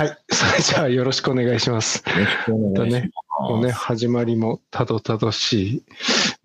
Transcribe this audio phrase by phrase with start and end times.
[0.00, 0.18] はい。
[0.30, 2.02] それじゃあよろしくお願いします。
[2.08, 3.10] よろしくお願いしま
[3.46, 3.52] す。
[3.52, 5.84] もうね、始まりもたどたどしい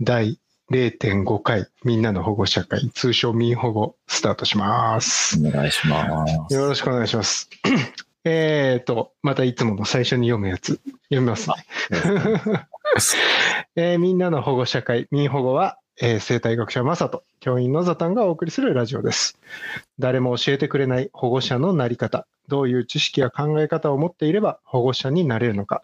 [0.01, 5.39] 第0.5回みんなの保護者会、通称民保護スタートします。
[5.39, 6.53] お願いします。
[6.53, 7.49] よろしくお願いします。
[8.25, 11.55] えーと、またいつもの最初に読むやつ、読みますね。
[13.77, 19.39] えーみんなの保護者会、民保護は、えー生態学者マサと教員のザタンがお送りするラジオです。
[19.97, 25.81] 誰も教えてくれない保護者のなり方、どういう知識や考え方を持っていれば保護者になれるのか、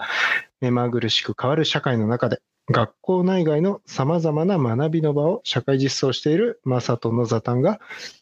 [0.60, 7.80] 目まぐるしく変わる社会の中で、学校内外の様々な学びの場を社会実装しているマサとのザタンが、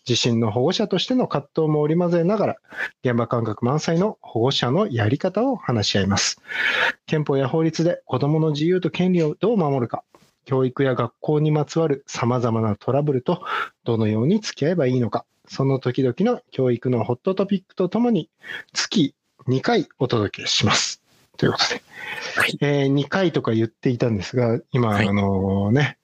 [0.08, 2.56] 自身の保護者としての葛藤も織り交ぜながら、
[3.04, 6.40] 現場感覚満載の保護者のやり方を話し合います。
[7.08, 10.04] 憲法や法律で子どもの自由と権利をどう守るか、
[10.50, 13.44] 教育や学校にまつわる様々なトラブルと
[13.84, 18.32] どのように付き合えばいいのか、その時々の教育のホットトピックとともに
[18.74, 19.14] 月
[19.48, 21.04] 2回お届けします。
[21.38, 21.84] ということで、
[22.36, 26.00] はいえー2回とか言っていたんですが、今、はいあのね、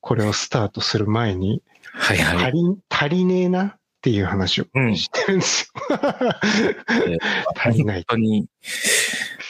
[0.00, 2.50] これをスタートする前に、はいはい。
[2.50, 5.98] 足り足りねえなっていう話をうんしてるんですよ。
[7.62, 8.46] 足りない本当に、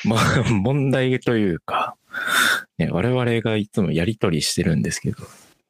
[0.02, 1.94] まあ、問題というか、
[2.86, 5.18] ね、我々がいつもやりとりしてるんですけど、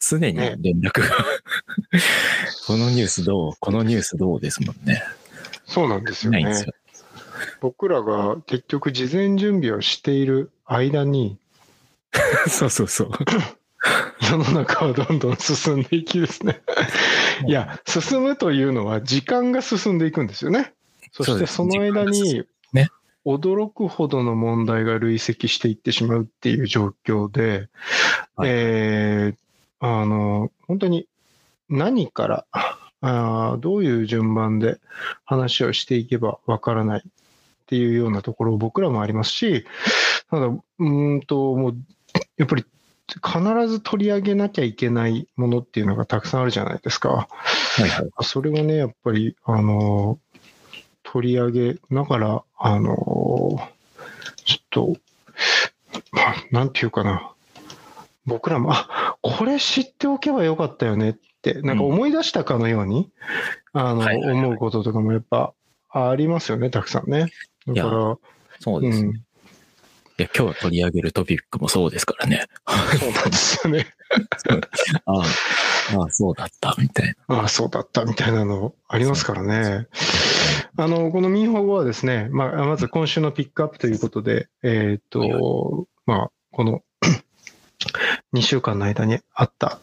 [0.01, 1.17] 常に連絡が、
[2.67, 5.03] このニュースどうこのニュースどうですもんね。
[5.67, 6.43] そうなんですよね。
[6.43, 6.55] よ。
[7.61, 11.39] 僕らが結局事前準備をしている間に、
[12.49, 13.11] そうそうそう。
[14.23, 16.63] 世の中はどんどん進んでいきですね。
[17.47, 20.73] いや、進むというのは時間が進んでいくんですよね。
[21.11, 22.89] そしてその間にね、
[23.25, 27.69] 驚くほどの問題が累積していってしまうっていう状況で、
[28.37, 29.37] はいえー
[29.85, 31.09] あの、本当に
[31.69, 32.47] 何から、
[33.01, 34.79] あーどういう順番で
[35.25, 37.11] 話をしていけばわからないっ
[37.67, 39.67] ていうようなところ僕らもありますし、
[40.31, 41.77] ただ、うーんと、もう、
[42.37, 42.65] やっぱり
[43.09, 47.09] 必ず取り上げなきゃいけないものっていうのがたくさんあるじゃないですか。
[47.09, 47.29] は
[47.81, 48.11] いはい。
[48.23, 50.21] それをね、やっぱり、あの、
[51.13, 52.89] 取り上げながら、あの、
[54.47, 54.97] ちょっと、
[56.11, 57.33] まあ、なんていうかな。
[58.25, 63.11] 僕らも、あ、これ知っておけばよかったよねって、なんか思い出したかのように、
[63.75, 65.53] あの、はいはいはい思うこととかもやっぱ
[65.91, 67.27] ありますよね、たくさんね。
[67.67, 68.19] だから、
[68.61, 69.09] そうですね。
[69.09, 69.23] うん
[70.19, 72.45] いや、今日取り上げるトピックもそうですからね。
[73.01, 73.87] そうなんですよね。
[75.07, 75.23] あ
[75.95, 77.37] あ、 ああ、そうだった、みたいな。
[77.37, 79.89] ああ、そうだったみたいなのありますからね。
[80.77, 86.83] あの、この民法語はですね、まあ、まず今週のピックアップということで、えーっはいと、まあ、この
[88.35, 89.81] 2週間の間にあった、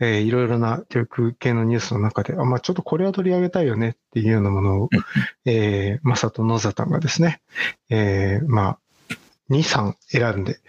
[0.00, 7.40] えーいろいろな教育系のニュースの中で、あまあ、ちょっとこれは取り上げたいよねっていうようなものをうん、えー、まさとのざたんがですね、
[7.90, 8.78] えーまあ、
[9.50, 10.60] 2、3選んで、ちょ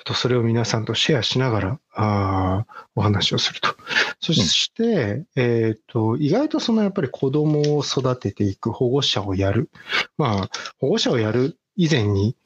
[0.00, 3.74] っとそれを皆さんとシェアしながら、あーお話をすると。
[4.20, 9.70] そして、えっ、と、意外とそのやっぱり子供を育てていく保護者をやる。
[10.16, 12.36] まあ、保護者をやる以前に、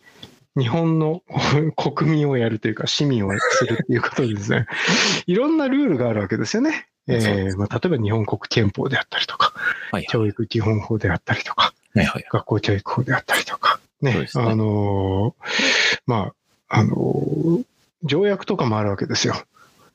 [0.57, 1.23] 日本の
[1.77, 4.67] 国民をやるというか、市民をするっていうことでですね、
[5.27, 6.89] いろんなルールがあるわけですよね。
[7.09, 9.55] えーまあ、例えば日本国憲法であったりとか、
[9.91, 12.27] はい教育基本法であったりとか、はいはい。
[12.31, 14.29] 学校教育法であったりとか、ね、ね。
[14.35, 16.33] あのーま
[16.69, 17.65] あ、あのー
[18.05, 19.35] 条約とかもあるわけですよ。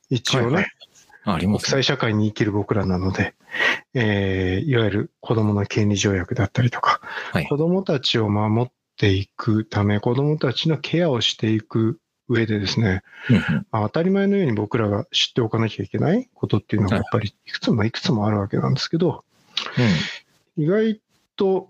[0.10, 0.66] 一応ね、はいはい。
[1.26, 1.70] あありますね。
[1.70, 3.34] 国際社会に生きる僕らなので、
[3.94, 7.02] えーいわゆる子供の権利条約だったりとか、
[7.34, 7.48] はい。
[7.48, 13.04] 子供たちを守っていくため、子供たちのケアをしていく上でですね、
[13.72, 19.26] まあ当たり前のように僕らが知っておかなきゃいけないことっていうのがやっぱりいくつもいくつもあるわけなんですけど、
[20.58, 21.02] 意外
[21.38, 21.70] と、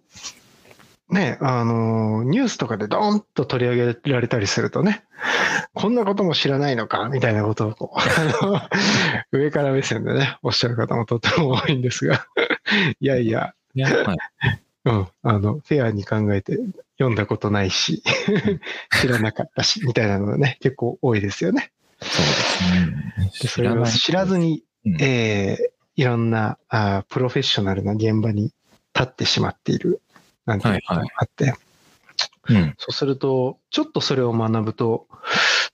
[1.09, 5.05] ね、あの、ニュースとかでドーンと取り上げられたりするとね、
[5.73, 7.95] こんなことも知らないのか、みたいなことをこ
[9.31, 12.25] 上から目線でね、おっしゃる方もとっても多いんですが、
[12.99, 14.17] いやいや、いや、はい。
[14.85, 16.57] うん、あの、フェアに考えて
[16.97, 18.03] 読んだことないし、
[19.01, 21.71] 知らなかったし、みたいなのがね、結構多いですよね。
[22.01, 23.13] そうですね。
[23.41, 28.53] でそれを知らずに、うんえーいろんなあープロフェッショナルな現場に
[28.97, 30.01] 立ってしまっている、
[30.45, 31.53] なんていうことがあって、
[32.49, 32.73] うん。
[32.77, 35.07] そうすると、ちょっとそれを学ぶと、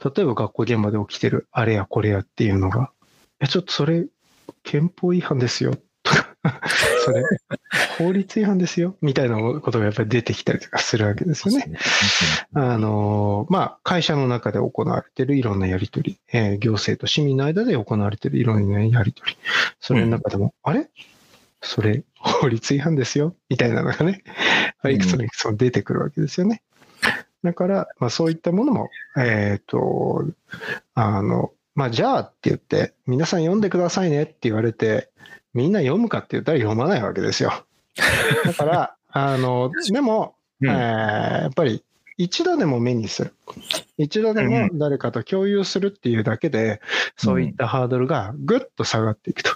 [0.03, 4.05] 例えば学校現場で起きてるあれやこれやっていうのが、いや、ちょっとそれ、
[4.63, 6.35] 憲法違反ですよ、とか、
[7.05, 7.23] それ、
[7.97, 11.77] 法律違反ですよ、みたいなことがやっぱり出てきたりとかするわけですよね。
[12.53, 19.37] あの、まあ、会社の中で行われているいろんなやりとり、えー行政と市民の間で行われているいろんなやりとり、
[19.79, 20.89] それの中でも、あれ？
[21.63, 24.23] それ法律違反ですよ、みたいなのがね、
[24.89, 26.61] いくつもいくつも出てくるわけですよね。
[27.43, 30.25] だから、まあそういったものも、えっ、と、
[30.93, 35.09] あの、まあじゃあって言って、皆さん読んでくださいねって言われて、
[35.53, 37.51] みんな読むかって言ったら読まないわけですよ。
[38.45, 41.83] だから、 あの、でも、うんえーやっぱり
[42.17, 43.33] 一度でも目にする。
[43.97, 46.81] 一度でも誰かと共有するっていうだけで、
[47.17, 49.51] そういったハードルがぐっと下がっていくと。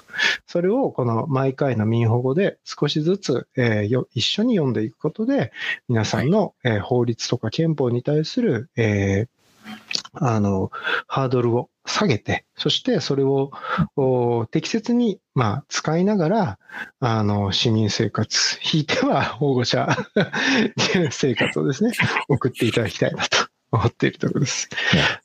[0.47, 5.51] それをこの毎回の民保護で少しずつ、えーよ一緒に読んでいくことで、
[5.87, 9.36] 皆さんの、えー法律とか憲法に対する、えー
[10.13, 10.71] あの、
[11.07, 13.51] ハードルを下げて、そしてそれを
[13.95, 16.59] お適切に、まあ、使いながら、
[16.99, 19.95] あの、市民生活、ひいては 保護者
[21.11, 21.91] 生活をですね、
[22.29, 24.69] 送っていただきたいなと思っているところです。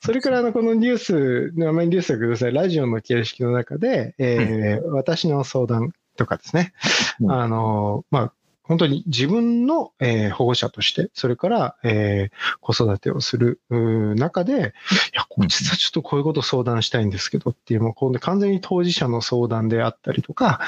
[0.04, 6.72] それから、あの、このニュース、名前ニュースだけどさい、ラジオの形式の中で、えー私の相談とかですね、
[7.20, 7.32] うん。
[7.32, 20.60] あの、まあ、本当に自分の、えー保護者として、それから、えー子育てをする中で、いや、実はちょっとこういうことを相談したいんですけどっていう、もう完全に当事者の相談であったりとか、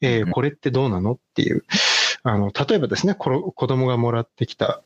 [0.00, 1.64] えこれってどうなのっていう、
[2.22, 4.82] あの、例えばですね、この子供がもらってきた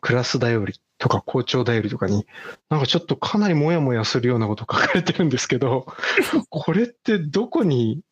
[0.00, 2.26] クラスだよりとか校長だよりとかに、
[2.70, 5.86] なんかちょっとかなりモヤモヤするようなこと書かれてるんですけど、
[6.48, 8.02] これってどこに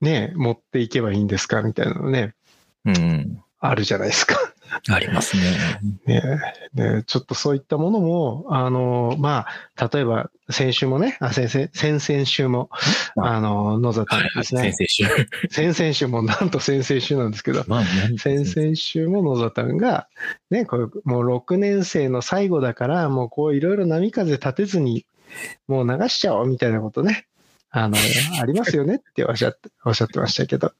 [0.00, 2.34] ね、持っていけばいいんですかみたいなのね、
[2.84, 3.42] うん。
[3.60, 4.36] あるじゃないですか。
[4.90, 5.42] ありますね。
[6.06, 6.22] ね
[6.74, 9.46] ねちょっとそういったものも、あの、ま
[9.76, 12.70] あ、例えば先週もね、あ先々先々週も、
[13.16, 14.16] あの、野里。
[14.36, 14.74] ですね先。
[14.74, 15.04] 生週。
[15.50, 20.08] 先々週もなんと先々週なんですけど、まあ、何先々週も野里が、
[20.50, 25.06] ね、こうもう6年生の最後だから、もうこういろいろ波風立てずに、
[25.68, 27.26] もう流しちゃおうみたいなことね、
[27.76, 27.96] あの、
[28.40, 30.72] ありますよねっておっしゃって、おっしゃってましたけど、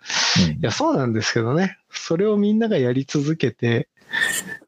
[0.48, 0.52] うん。
[0.54, 1.76] いや、そうなんですけどね。
[1.90, 3.88] それをみんながやり続けて、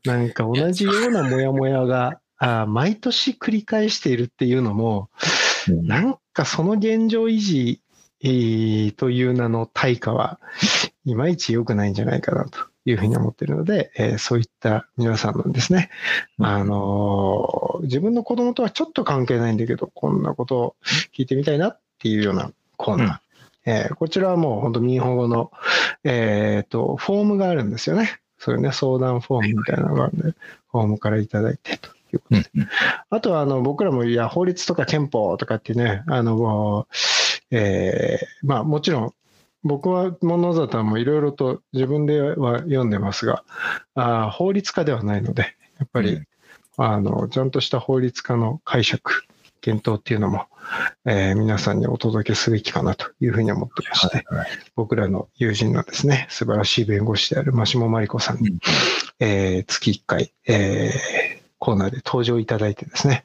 [0.04, 5.08] なんか同じようなモヤモヤが、あー毎年繰り返しているっていうのも、
[5.68, 5.86] うん。
[5.86, 7.80] なんかその現状維持、
[8.22, 10.40] えーという名の対価は、
[11.04, 15.90] いまいち良くないんじゃないかなというふうに思っているので、えーそういった皆さんのですね、
[16.40, 16.46] うん。
[16.46, 20.76] あのー自分の子供とはちょっと関係ないんだけど、こんなことを
[21.14, 23.06] 聞いてみたいなっていうようなコーナー。
[23.06, 23.18] うん
[23.68, 25.50] えーこちらはもう本当民保護の、
[26.04, 28.20] えっ、と、フォームがあるんですよね。
[28.38, 30.22] そういうね、相談フォームみたいなのがあるんで、
[30.70, 32.50] フォームからいただいてということで。
[32.58, 32.68] うん
[33.10, 36.86] あとは、あの、僕らも、いや、法律とか憲法とかってね、あの、
[37.50, 39.12] えーまあ、もちろん、
[39.64, 43.42] 僕は物沙汰もいろいろと自分では読んでますが、
[43.96, 46.26] あー法律家ではないので、やっぱり、うん
[46.78, 49.25] あの、ちゃんとした法律家の解釈、
[49.66, 50.46] 検討っていうのも、
[51.04, 54.48] えー皆さんにお届けすべきかなというふうに思ってまして、はいはい。
[54.76, 58.58] 僕らの友人のですね、素晴らしい弁護士である真下真理子さんに、うん。
[59.18, 63.24] えー月1回、えーコーナーで登場いただいてですね、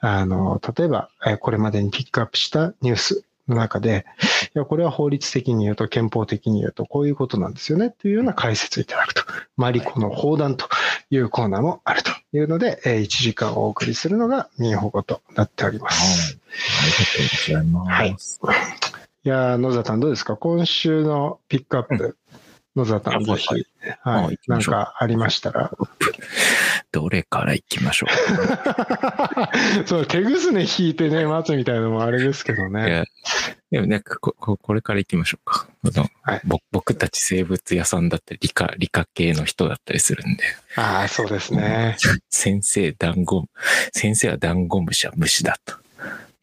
[0.00, 4.06] あの、例えば、えーこれまでにピックアップしたニュースの中で、
[4.54, 9.22] いや、これは法律的に言うと、憲法的に言うと、こういうことなんですよね、というような解説をいただくと。
[9.56, 10.68] マリコの砲弾と
[11.10, 16.38] いうコーナーもあるというので、えー1時間お送りするのが民保護となっております。
[17.50, 18.40] ありがとうございます。
[19.24, 20.36] いやー、野沢さんどうですか？
[20.36, 22.16] 今週のピックアップ、
[22.74, 23.46] 野沢さんぜひ、
[24.02, 25.70] はいなんかありましたら？
[26.90, 28.06] どれから行きましょ
[29.86, 32.90] そう、手ぐすね引いてね、待つみたいなのもあれですけどね。
[32.90, 33.04] や、
[33.70, 35.66] でもね、こここれから行きましょうか。
[35.84, 40.44] あのはいぼ僕たち生物屋さんだったり、理科、理科系の人だったりするんで、
[40.76, 41.96] ああ、そうですね。
[42.30, 43.48] 先生、ダンゴム、
[43.92, 45.74] 先生はダンゴムシは虫だと。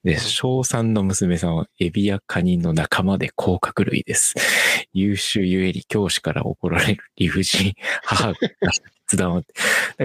[0.03, 4.33] で、小3の娘さんはエビやカニの仲間で甲殻類です。
[4.93, 8.35] 優秀ゆえに教師から怒られる理不尽、母が
[9.09, 9.43] 決断を。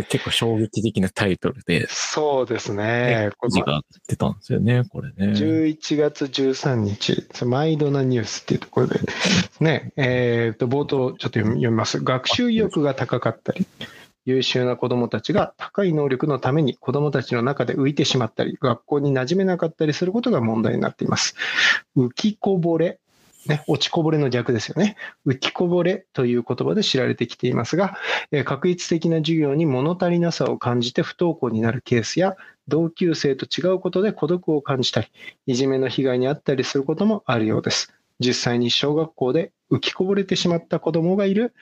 [0.09, 3.31] 結構衝撃的なタイトルで、そうですね。
[3.39, 5.33] こ記事が出たんですよね、これね。
[5.33, 9.01] 11月13日、毎度なニュースっていうところで、
[9.61, 12.01] ね、えっ、と、冒頭ちょっと読みます。
[12.03, 13.65] 学習意欲が高かったり、
[14.25, 21.35] 優秀な子供たちが高い能力のために子供たちの中で浮いてしまったり、学校に馴染めなかったりすることが問題になっています。
[21.97, 22.99] 浮きこぼれ。
[23.47, 24.97] ね、落ちこぼれの逆ですよね。
[25.27, 27.99] 浮きこぼれという言葉で知られてきていますが、
[28.33, 32.37] えー確率的な授業に物足りなさを感じて不登校になるケースや、
[32.69, 35.09] 同級生と違うことで孤独を感じたり、
[35.47, 37.93] いじめの被害に遭ったりすることもあるようです。
[38.21, 41.55] 実際に小学校で浮きこぼれてしまった子供がいる、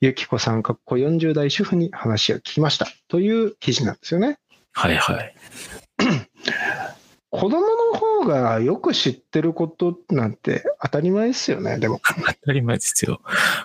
[0.00, 2.86] ゆきこさんかっこ40代主婦に話を聞きました。
[3.08, 4.38] という記事なんですよね。
[4.72, 5.34] はいはい。
[7.30, 12.00] 子供の方がよく知ってることなんて当たり前ですよね、でも。
[12.04, 13.20] 当たり前ですよ。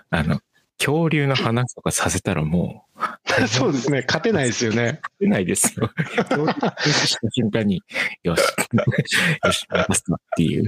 [0.09, 0.39] あの、
[0.77, 2.90] 恐竜の話とかさせたらもう、
[3.47, 4.99] そうですね、勝てないですよね。
[5.19, 5.89] 出ないですよ。
[5.95, 7.81] 恐竜の話した瞬間に、
[8.23, 8.35] よ。
[8.35, 9.51] し、よ。
[9.51, 10.63] し、任すわっていう。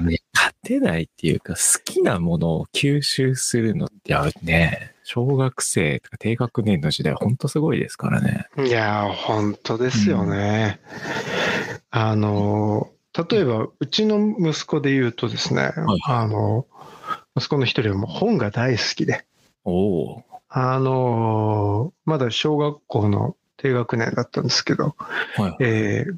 [0.00, 8.46] ね、勝てないっていうか、好きなものを吸収するのって、あね、小学生とか低学年の時代、ほんとすごいですからね。
[8.58, 10.24] いやー、本当ですよ。
[10.24, 10.80] ね。
[11.90, 12.90] あの、
[13.30, 15.72] 例えば、うちの息子で言うとですね、
[16.06, 16.66] あの、
[17.36, 19.24] 息子の一人はもう本が大好きで、
[19.64, 25.42] おおあの、まだ小学校の低学年だったんですけど、ー。
[25.42, 25.56] はい。
[25.60, 26.16] えー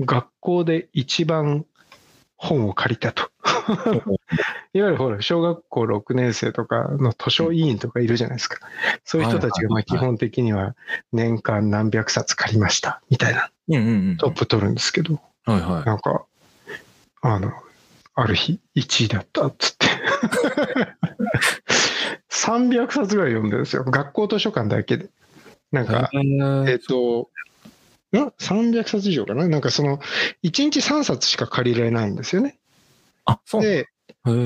[0.00, 1.64] 学校で一番
[2.36, 3.30] 本を借りたと。
[4.72, 8.60] いわゆるほら、小学校6年生とかの図書委員とかいるじゃないですか。
[9.04, 10.76] そういう人たちがまあ基本的には
[11.12, 14.16] 年間何百冊借りましたみたいなうんうんうん。
[14.18, 15.84] トップ取るんですけど、はいはい。
[15.84, 16.24] なんか、
[17.22, 17.52] あの、
[18.14, 19.88] ある日1位だったっつって。
[22.30, 23.84] 300冊ぐらい読んでるんですよ。
[23.84, 25.08] 学校図書館だけで。
[25.72, 26.10] なんか、
[26.66, 27.30] えっと、
[28.12, 29.48] ん ?300 冊以上かな？
[29.48, 29.98] なんかその、
[30.42, 32.58] 1日3冊しか借りられないんですよね。
[33.24, 33.88] あ、そうで、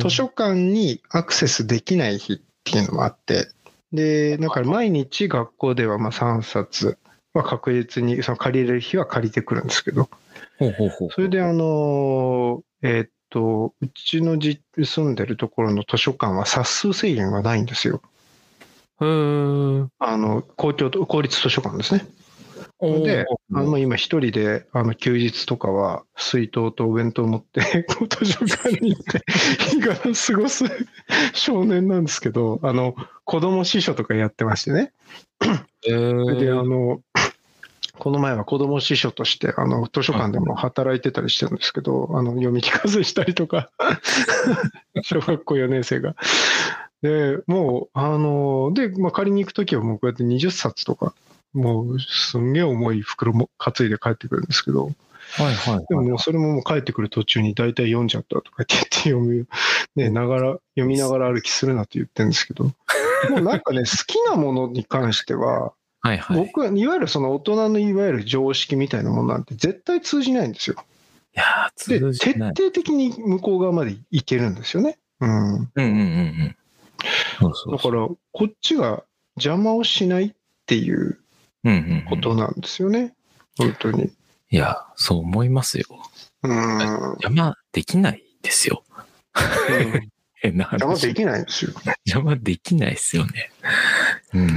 [0.00, 3.48] 図書館にアクセスできない日っていうのもあって、
[3.92, 6.98] で、だから毎日学校ではまあ3冊
[7.34, 10.08] は確実に、その借りれる日は借りてくるんですけど、
[10.58, 11.10] ほうほうほう。
[11.10, 18.02] それであの、えーっと、うちのじ住んでるところの図書館は冊数制限がないんですよ。
[19.00, 22.06] へーあの、公共と、公立図書館ですね。
[22.80, 27.86] で、あの、今一人で、あの、休日とかは、水筒とお弁当を持って、
[28.20, 29.22] 図書館に行って、
[29.70, 30.64] 日が過ごす
[31.32, 34.92] 少年なんですけど、あの、子供司書とかやってましてね。
[35.86, 37.00] へーで、あの、
[38.02, 43.70] この前は子供司書として、あの、図書館でも働いてたりしてるんですけど、あの、読み聞かせしたりとか、
[45.02, 46.16] 小学校4年生が。
[47.00, 51.14] で、もう、あの、で、まあ、借りに行くときはもうこうやって20冊とか、
[51.52, 54.90] もう、すんげえ重い袋も担いで帰ってくるんですけど、は
[55.44, 56.08] いはいでもはい。
[56.10, 59.46] もうそれももう帰ってくる途中に大体読んじゃったとか言って読む、
[59.94, 62.72] ね、ながら、読みながら歩きするなって言ってるんですけど、も
[63.36, 66.36] うなんかね、好きなものに関しては、はいはい。
[66.36, 70.76] い僕は、いわゆるその大人のいわゆる常識みたいなものなんて絶対通じないんですよ。
[71.32, 72.54] やー、で、通じない。
[72.54, 74.98] 徹底的に向こう側までいけるんですよね。
[75.20, 75.54] うん。
[75.54, 76.56] うんうんうんうん。
[77.40, 77.92] そうそうそう。
[77.92, 79.04] だから、こっちが
[79.36, 80.32] 邪魔をしないっ
[80.66, 81.18] ていう
[81.64, 83.14] うんうんうんことなんですよね。
[83.56, 84.12] 本当に。
[84.50, 85.86] いや、そう思いますよ。
[86.42, 86.80] うん。
[87.22, 88.82] 邪魔できないですよ。
[90.34, 90.82] 変な話。
[90.82, 91.72] 邪魔できないんですよ。
[92.04, 93.50] 邪魔できないですよね。
[94.34, 94.48] うん。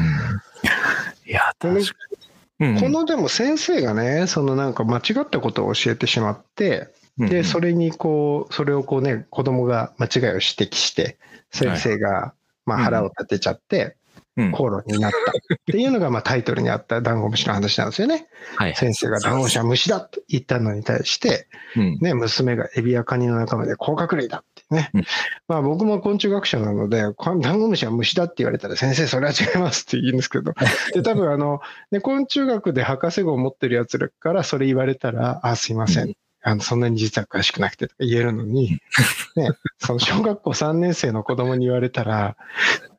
[1.25, 2.17] いや、この確かに。
[2.17, 11.17] うんこのでも先生がね、そのなんか間違ったことを教えてしまって、で、それ、れにこう、それをこうね、子供が間違いを指摘して、
[11.51, 12.33] 先生が
[12.65, 13.97] まあ腹を立てちゃって、
[14.37, 18.27] うん口論になったっていうのがまあタイトルにあったダンゴムシの話なんですよね。
[18.57, 18.75] はい。
[18.75, 21.97] 先生がダンゴムシは虫だと言ったのに対して、うん。
[22.01, 24.43] ね、娘がエビやカニの仲間で甲殻類だ
[24.75, 24.91] ね。
[24.93, 25.03] うん
[25.47, 30.53] まあ僕も昆虫学者なので、こダンゴムシは虫だって言われたら先生それは違いますって言うんですけど、
[30.93, 36.09] で多分あの、ね、昆虫学で博士号を持ってるやつらからそれ言われたら、あ、すいません。
[36.09, 36.13] う
[36.47, 38.79] あのそんなに実は詳しくなくてとか言えるのに、
[39.35, 42.37] ね、その小学校3年生の子供に言われたら、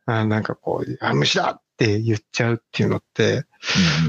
[0.05, 3.45] あなんかこう、あ、虫だって言っちゃうっていうのって、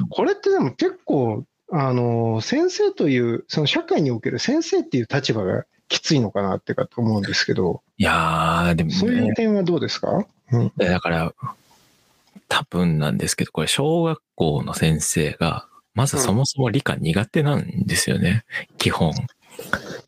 [0.09, 10.25] これってでも結構、あの、先生という、その社会における先生っていう立場がきついのかなってかと思うんですけど、いやー、でもそういうね、点はどうですか？
[10.51, 10.71] うん。
[10.77, 11.33] だから、
[12.49, 18.43] 多分なんですけど、これ小学校の先生が、まずそもそも理科苦手なんですよね。
[18.77, 19.13] 基本。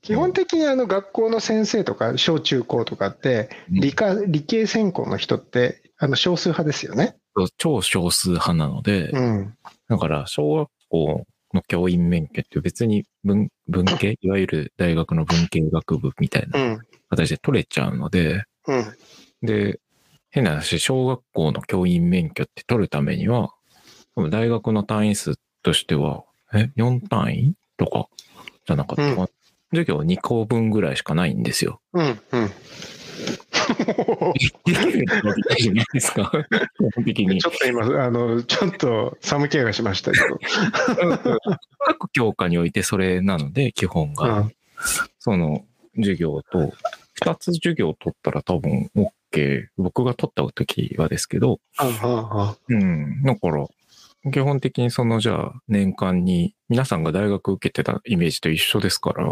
[0.02, 7.16] 基本的にあの学校の先生とか小中高とかって、理科、理系専攻の人って、あの少数派ですよね。
[7.58, 9.58] 超少数派なので、うん。
[9.88, 16.80] だから小学校の教員免許って別に文文系、いわゆる大学の文系学部みたいなうん。
[17.10, 18.86] 形で取れちゃうので、うん。
[19.42, 19.80] で、
[20.30, 23.54] 変な話、小学校の教員免許って取るためには、
[24.30, 28.08] 大学の単位数としては、え、4単位とか
[28.66, 29.28] じゃなかったかな、
[29.72, 31.82] 授業2校分ぐらいしかないんですよ。
[31.94, 32.22] うん。
[32.32, 32.52] うん。
[35.82, 36.32] いですか。
[36.78, 37.48] 基本的にち。
[37.48, 40.40] ょっと今、あの、ちょっと寒気がしましたけど。
[41.80, 44.40] 各教科においてそれなので、基本が。
[44.40, 44.54] うん
[45.20, 46.74] その授業と、
[47.22, 49.68] 2つ授業を取ったら多分 OK。
[49.78, 51.60] 僕が取った時はですけど、
[52.68, 53.22] うん。
[53.24, 53.68] だから、
[54.32, 59.26] 基本的にそのじゃあ年間に皆さんが大学受けてたイメージと一緒ですから、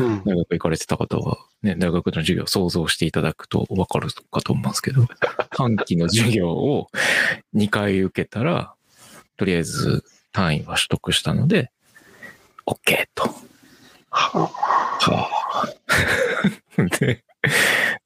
[0.00, 0.22] うん。
[0.24, 5.06] 大学行かれてた方は、ね、大学の授業を想像していただくとわかるかと思うんですけど、
[5.50, 6.88] 半期の授業を
[7.54, 8.74] 2回受けたら、
[9.36, 11.70] とりあえず単位は取得したので、
[12.66, 13.34] OK と。
[14.14, 14.46] は
[15.00, 16.86] はあ。
[16.98, 17.24] で、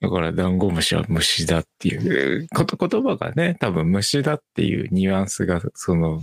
[0.01, 6.23] だから、ダンゴムシは虫だっていうこと、言葉がね、多分虫だっていうニュアンスが、その、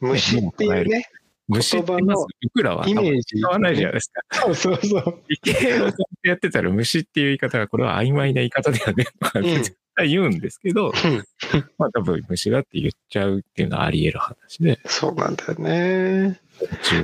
[0.00, 1.06] 虫っていうね、
[1.48, 4.22] 虫ってまず言葉の僕らはイメージ使わないじゃないですか。
[4.30, 5.22] そうそうそう。
[5.28, 5.90] 理系を
[6.24, 10.92] やってたら虫っていう言い方が、これは曖昧な言い方だよね、うん絶対言うんですけど、
[11.76, 14.80] まあ多分虫だって言っちゃうっていうのはあり得る話で。
[14.86, 16.40] そうなんだよね。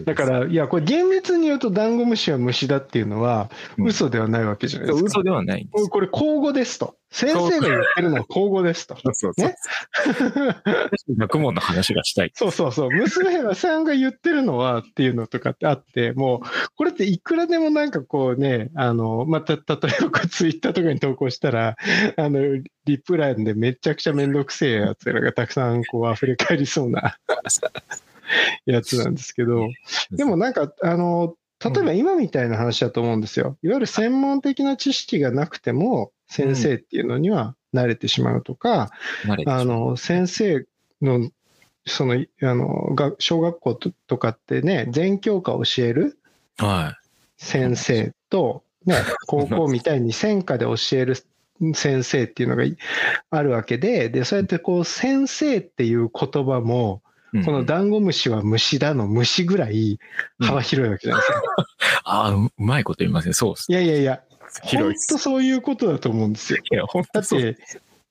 [0.05, 5.07] だから、いや、これ厳密に言うと、ダンゴムシは虫だっていうのは、うん嘘ではないわけじゃないですか。
[5.07, 5.69] 嘘ではない。
[5.91, 6.97] これ、口語ですと。
[7.11, 8.97] 先生が言ってるのは口語ですと。
[8.97, 9.49] そうそうそう。
[9.49, 9.57] ね？
[11.17, 12.33] 学問の話がしたい。
[12.35, 12.91] そうそうそう。
[12.91, 19.65] 娘さんが言ってるのはっていうのとかってあって、もう、これっていくらでもなんかこうね、あの、また、例え
[20.05, 21.77] ばツイッターとかに投稿したら、
[22.17, 22.41] あの、
[22.85, 27.19] リプラインでめちゃくちゃめんどくせえやつらがたくさんこう溢れ返りそうな
[28.67, 29.69] やつなんですけど、
[30.11, 33.57] でもなんか、あの、例えば今みたいな話だと思うんですよ。
[33.63, 38.91] いわゆる専門的な知識がなくても、先生っていうのには慣れてしまうとか、
[39.47, 40.67] あの、先生
[41.03, 41.31] の、
[41.87, 46.19] その、あの、が小学校ととかってね、全教科を教える
[46.59, 46.99] は
[47.39, 51.17] 先生と、ね、高校みたいに専科で教える
[51.75, 52.77] 先生っていうのがい
[53.31, 57.03] あるわけで、で、そうやってこう、先生っていう言葉も、
[57.35, 57.45] い。
[57.45, 59.99] このダンゴムシは虫だの虫ぐらい
[60.41, 61.43] 幅広いわけじゃないですか。
[62.05, 63.35] ああ、ううまいこと言いますね。
[63.35, 63.73] そうです。
[63.73, 64.23] いやいやいや、
[64.63, 65.09] 本広いです。
[65.09, 66.59] 当そういうことだと思うんですよ。
[66.71, 67.41] いや、本だっ当そう。
[67.41, 67.59] て、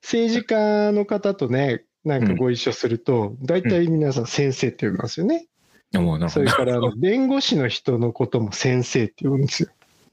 [0.02, 5.46] 政治家の方とね、なんかご一緒すると、大体皆さん先生って呼びますよね。
[5.94, 6.40] もうなるほど。
[6.40, 9.70] それから、弁護士の人のことも先生って呼ぶんですよ。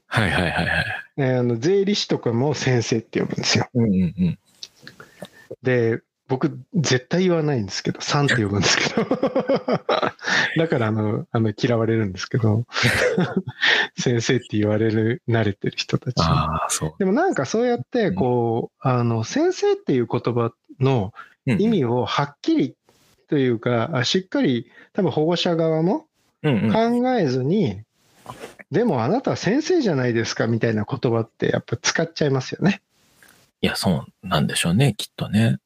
[0.08, 0.84] はいはいはいはい。
[1.16, 3.68] ねあの税理士とかも先生って呼ぶんですよ。
[3.74, 4.38] うんうんうん。
[5.62, 9.08] で、僕、絶対言わないんですけど、さんって呼ぶんですけど。
[10.58, 12.64] だから、あの、あの嫌われるんですけど、
[13.96, 16.20] 先生って言われる、慣れてる人たち。
[16.20, 16.94] ああ、そう。
[16.98, 21.12] でもなんかそうやって、こう、あの、先生っていう言葉の
[21.46, 22.74] うん意味をはっきり
[23.28, 26.06] というか、あしっかり多分保護者側も
[26.42, 27.02] うんうん。
[27.02, 27.82] 考えずに、
[28.70, 32.82] でもあなたは先生じゃないですかみたいな言葉ってやっぱ使っちゃいますよね。
[33.60, 35.58] いや、そうなんでしょうね、きっとね。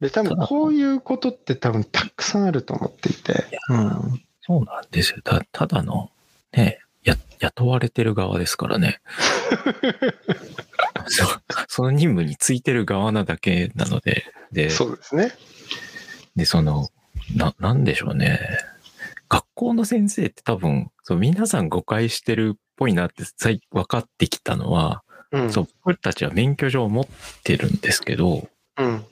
[0.00, 3.44] で、多分こういうことって多分たくさんあると思っていて。
[3.68, 4.22] うん。
[4.40, 5.20] そうなんですよ。
[5.22, 6.10] たただの、
[6.52, 9.00] ね、や、雇われてる側ですからね。
[11.06, 15.32] そうその任務についてる側なだけなので、で、そうですね。
[16.36, 16.88] で、その、
[17.34, 18.40] な、なんでしょうね。
[19.28, 25.52] 学校の先生って多分、そう皆さん誤解してるっぽいなって最分かってきたのは、うん。
[25.52, 27.06] そう、僕たちは免許状を持っ
[27.42, 29.04] てるんですけど、うん。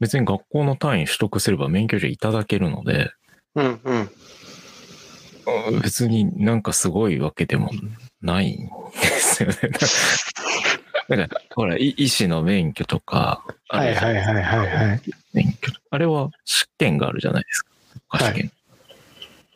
[0.00, 3.12] 別に学校の単位取得すれば免許状いただけるので、
[3.54, 3.80] うん。
[3.84, 5.80] うん。
[5.80, 7.70] 別になんかすごいわけでも
[8.22, 8.68] ないん
[9.00, 9.56] ですよね。
[11.08, 15.00] だから、ほら、い医師の免許とか、はいはいはいはいはい。
[15.32, 17.70] 免許あれは試験があるじゃないですか。
[18.18, 18.52] 試験。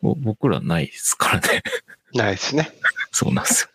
[0.03, 1.63] ぼ僕らないですからね。
[2.13, 2.71] ないですね。
[3.13, 3.74] そうなんですよ。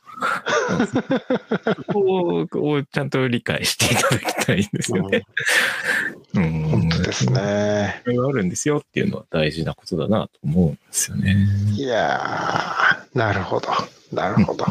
[1.75, 5.25] そこをちゃんと理解していただきたいんですよね。
[6.35, 6.63] うん。
[6.63, 7.25] 本当です。
[7.31, 8.01] ね。
[8.03, 11.35] これがあるんですよっていうのは大事なことだなと思うんですよね。
[11.73, 13.69] いやー、なるほど。
[14.11, 14.65] なるほど。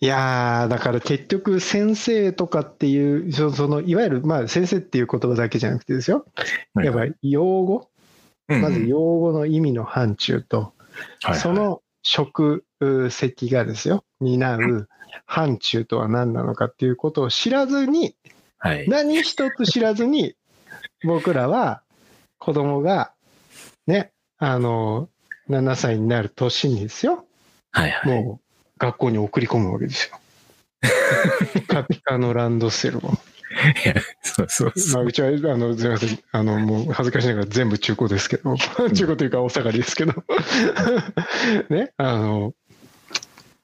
[0.00, 6.26] いやー、だから結局先生とかっていう、そその、いわゆる、まあ先生っていう言葉だけじゃなくてですよ。
[6.74, 7.88] やっぱり用語、
[8.48, 12.64] うんまず用語の意味の範疇と、はいはいその職
[13.10, 14.88] 責がですよ、担う
[15.26, 18.14] 範疇とは何なのかっていうことを知らずに、
[18.58, 18.88] はい。
[18.88, 20.36] 何一つ知らずに、
[21.04, 21.82] 僕らは
[22.38, 23.12] 子供が
[23.88, 25.08] ね、あの、
[25.50, 27.26] 7歳になる年にですよ、
[27.72, 28.22] はいはい。
[28.22, 30.20] もう学校に送り込むわけですよ。
[31.54, 33.10] ピ カピカのランドセルを。
[33.70, 35.06] いやそうそうまあ、そう。
[35.06, 36.18] うちは、あの、すみません。
[36.32, 38.56] あの、もう恥ずかしながら全部中古ですけど、
[38.92, 40.12] 中古というかお下がりですけど、
[41.70, 42.54] ね、あの、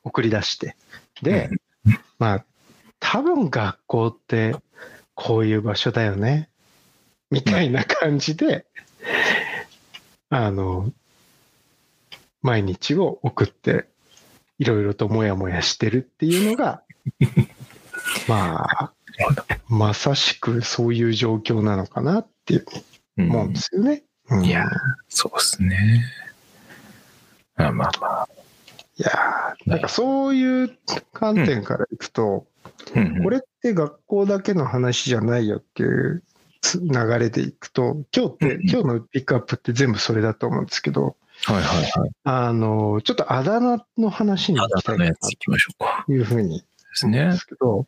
[0.05, 0.77] 送り出して。
[1.23, 1.51] で、
[2.19, 2.45] まあ、
[3.01, 4.57] 多分学校って
[5.15, 6.49] こういう場所だよね、
[7.31, 8.67] みたいな感じで、
[10.31, 10.93] あの、
[12.43, 13.87] 毎日を送って、
[14.59, 16.83] いろいろともやもやしてるっていうのが、
[18.29, 18.93] まあ、
[19.69, 22.65] まさしくそういう状況なのかなって
[23.19, 24.03] 思うんですよね。
[24.31, 24.67] うんいや
[25.09, 26.05] そうですね。
[27.57, 28.29] あまあまあ。
[28.97, 30.79] いやーなんかそういう
[31.13, 32.47] 観点からいくと、
[32.95, 36.23] うんうんこれって学校だけの話じゃないよっていう
[36.63, 42.11] つ流れでいくと、今日って、今日のピックアップって全部それだと思うんですけど、はいはいはい。
[42.23, 46.05] あの、ちょっとあだ名の話に行きたいなただのやつ行きましょうか。
[46.07, 46.65] というふうにで
[47.05, 47.37] うんでね。
[47.37, 47.87] すけど、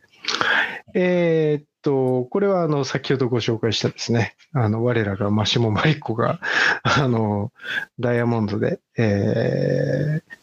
[0.93, 6.39] えーっと、これはあの、先ほどご紹介したですね、あの、我らがマシモマリコが、
[6.83, 7.51] あの、
[7.99, 10.35] ダイヤモンドで、えー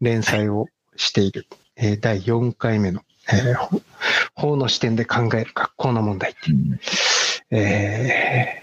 [0.00, 1.46] 連載をしている、
[1.76, 3.80] えー第4回目の、えーほ
[4.34, 6.78] 法の視点で考える学校の問題っていううん。
[7.56, 8.62] えー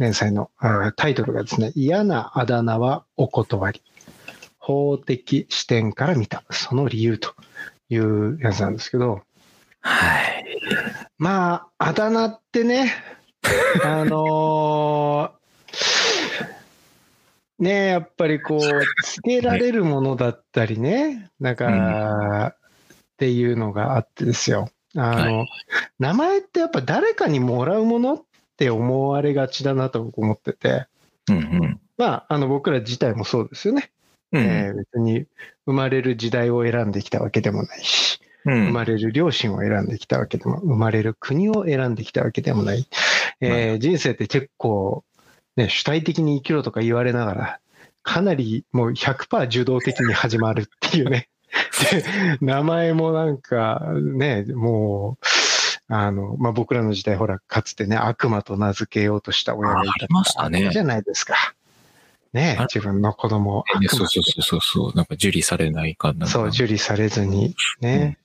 [0.00, 3.82] 連載のあータイトルがですね、嫌なあだ名はお断り。
[4.58, 7.34] 法的視点から見た、その理由と
[7.90, 9.22] いうやつなんですけど、
[9.84, 10.44] はい。
[11.18, 12.94] まあ、あだ名ってね、
[13.84, 15.44] あのー
[17.56, 18.60] ねやっぱりこう、
[19.04, 22.56] つけられるものだったりね、なんか、っ
[23.16, 24.70] ていうのがあってですよ。
[24.96, 25.46] あの、
[25.98, 28.22] 名前ってやっぱ誰かにもらうものっ
[28.56, 30.86] て思われがちだなと僕思ってて、
[31.28, 31.80] うんうん。
[31.96, 33.92] まあ、あの僕ら自体もそうですよね。
[34.32, 35.26] うんえー別に
[35.66, 42.86] 生まれる時代を選んできたわけでもないし、うん生まれる両親を選んできたわけでも、生まれる国を選んできたわけでもない。
[43.40, 45.04] えー人生って結構、
[45.56, 47.60] ね、主体的に生きろとか言われながら、
[48.02, 51.28] かなりもう100%受動的に始まるっていうね。
[51.90, 52.04] で、
[52.40, 55.26] 名前もなんかね、もう、
[55.88, 61.54] あの、まあ、僕らの時代、ほら、かつてね、悪魔と名付けようとした親がいたじゃないですか。
[62.32, 64.92] ねあ、自分の子供をそうそうそうそう。
[64.96, 66.26] なんか受理されないかな。
[66.26, 68.18] そう、受理されずにね。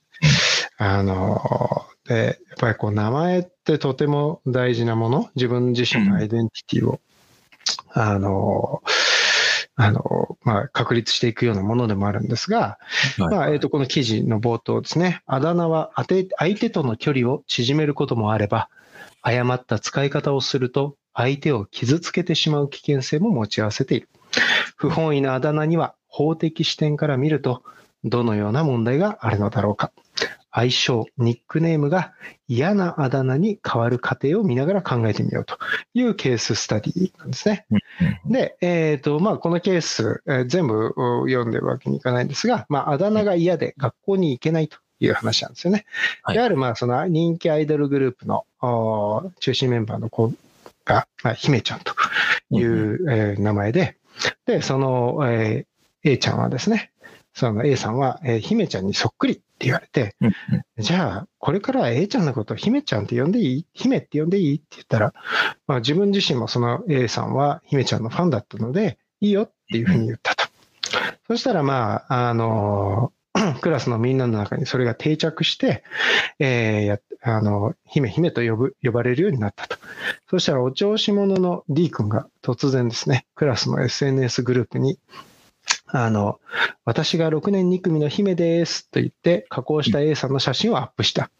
[0.78, 7.00] あの、で、やっぱりこう、名前ってとても大事なもの、自分自身のアイデンティティを、
[7.92, 8.82] あの、
[9.76, 12.78] あの、まあ、確立していくようなものでもあるんですが、
[13.18, 13.34] はい。
[13.34, 18.68] まあ、えっ、と、この記事の冒頭ですね、あだ名は当て相手との距離を縮めることもあれば、
[19.22, 24.08] 誤った使い方をすると、相手を傷つけてしまう危険性も持ち合わせている。
[24.76, 27.62] 不本意なあだ名には、法的視点から見ると、
[28.04, 29.92] どのような問題があるのだろうか。
[30.52, 32.12] 愛称、ニックネームが
[32.48, 35.58] 嫌なあだ名に変わる過程を見ながら考えてみようと
[35.94, 37.66] いうケーススタディなんですね。
[37.70, 37.80] うん
[38.32, 45.84] で、えっ、と、まあ、このケース、えー全部お読んでるわけにいかないんですが、まあ、あだ名が嫌で学校に行けないという話なんですよね。
[46.22, 48.44] はいいわゆる、まあ、その人気アイドルグループの
[49.38, 50.32] 中心メンバーの子
[50.84, 51.94] が、まあ、姫ちゃんと
[52.50, 53.96] いう、えー名前で、
[54.46, 55.70] で、その、えー
[56.02, 56.92] A ちゃんはですね、
[57.32, 60.32] その A さんは、えー姫ちゃんにそっくりって言われて、うん
[60.78, 63.66] じゃあ、これからは A ちゃんのことを姫ちゃんって呼んでいい？
[63.74, 64.56] 姫って呼んでいい？
[64.56, 65.12] って言ったら、
[65.66, 70.44] まあ、自分自身もその A さんは姫ちゃんのファンだったので、いいよっていうふうに言ったと。
[71.28, 73.12] そしたら、まあ、あの、
[73.60, 75.84] クラスのみんなの中にそれが定着して、
[76.38, 79.76] えーやあの、姫姫と呼ぶ、呼ばれるようになったと。
[80.30, 84.98] そしたら、お調子者の D 君が突然ですね、クラスの SNS グループに、
[85.92, 86.40] あの、
[86.84, 91.30] 私が6年2組の姫ですと言って加工した A さんの写真をアップした。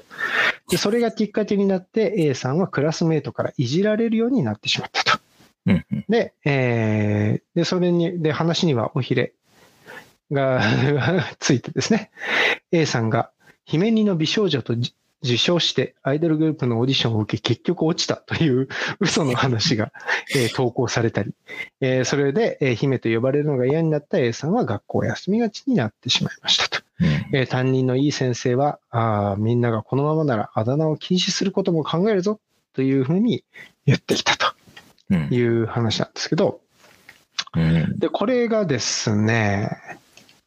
[0.68, 5.18] で、それがきっかけになって A さんはクラスメートからいじられるようになってしまったと。
[5.66, 9.34] うんうんで、えーで、それに、で、話にはおひれ
[10.32, 10.60] が
[11.38, 12.10] ついてですね、
[12.72, 13.30] A さんが
[13.64, 18.68] 姫似の美少女とじ受賞してアイドルグループのオーディションを受け結局落ちたという
[19.00, 19.92] 嘘の話が、
[20.34, 21.32] えー投稿されたり、
[21.80, 26.84] えーそれで、えー姫と呼ばれるのが嫌になった A さんは学校を休みがちになってしまいましたと。
[27.00, 27.06] うん。
[27.32, 32.40] えー担任のいい先生はあーみんながこのままならあだ名を禁止することも考えるぞ
[32.74, 33.44] というふうに
[33.86, 34.54] 言ってきたと。
[35.10, 35.28] うん。
[35.30, 36.60] いう話なんですけど、
[37.54, 37.98] うん。
[37.98, 39.70] で、これがですね、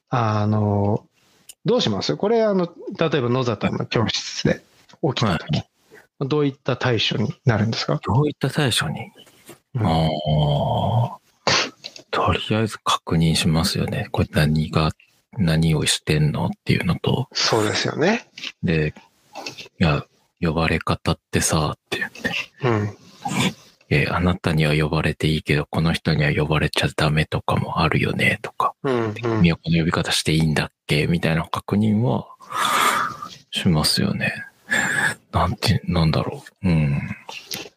[0.09, 1.05] あの、
[1.65, 2.15] どうします？
[2.17, 2.67] これ、あの、
[2.99, 4.62] 例えば野里の教室で
[5.02, 5.63] 起きたとき、
[6.19, 9.12] どういった対処になるんですか、どういった対処に？
[9.76, 10.10] うんあ
[11.15, 11.17] あ。
[12.12, 14.08] とりあえず確認しますよね。
[14.12, 14.91] これ何が、
[15.36, 18.30] 何をしてんのっていうのと、そうですよね。
[18.62, 18.93] で、
[19.80, 20.06] いや、
[20.39, 22.95] 呼ばれ方ってさ、って言って、うん。
[23.93, 31.08] えあなたには呼ばれていいけど、この人には呼ばれちゃダメとかもあるよね、とか、うん、うん君はこの呼び方していいんだっけ？
[31.08, 32.27] みたいな確認は、
[33.51, 34.34] しますよね。
[35.32, 36.67] なんて、なんだろう。
[36.67, 36.99] うん。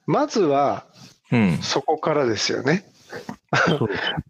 [0.06, 0.86] まずは、
[1.30, 1.58] うん。
[1.58, 2.84] そこからですよね。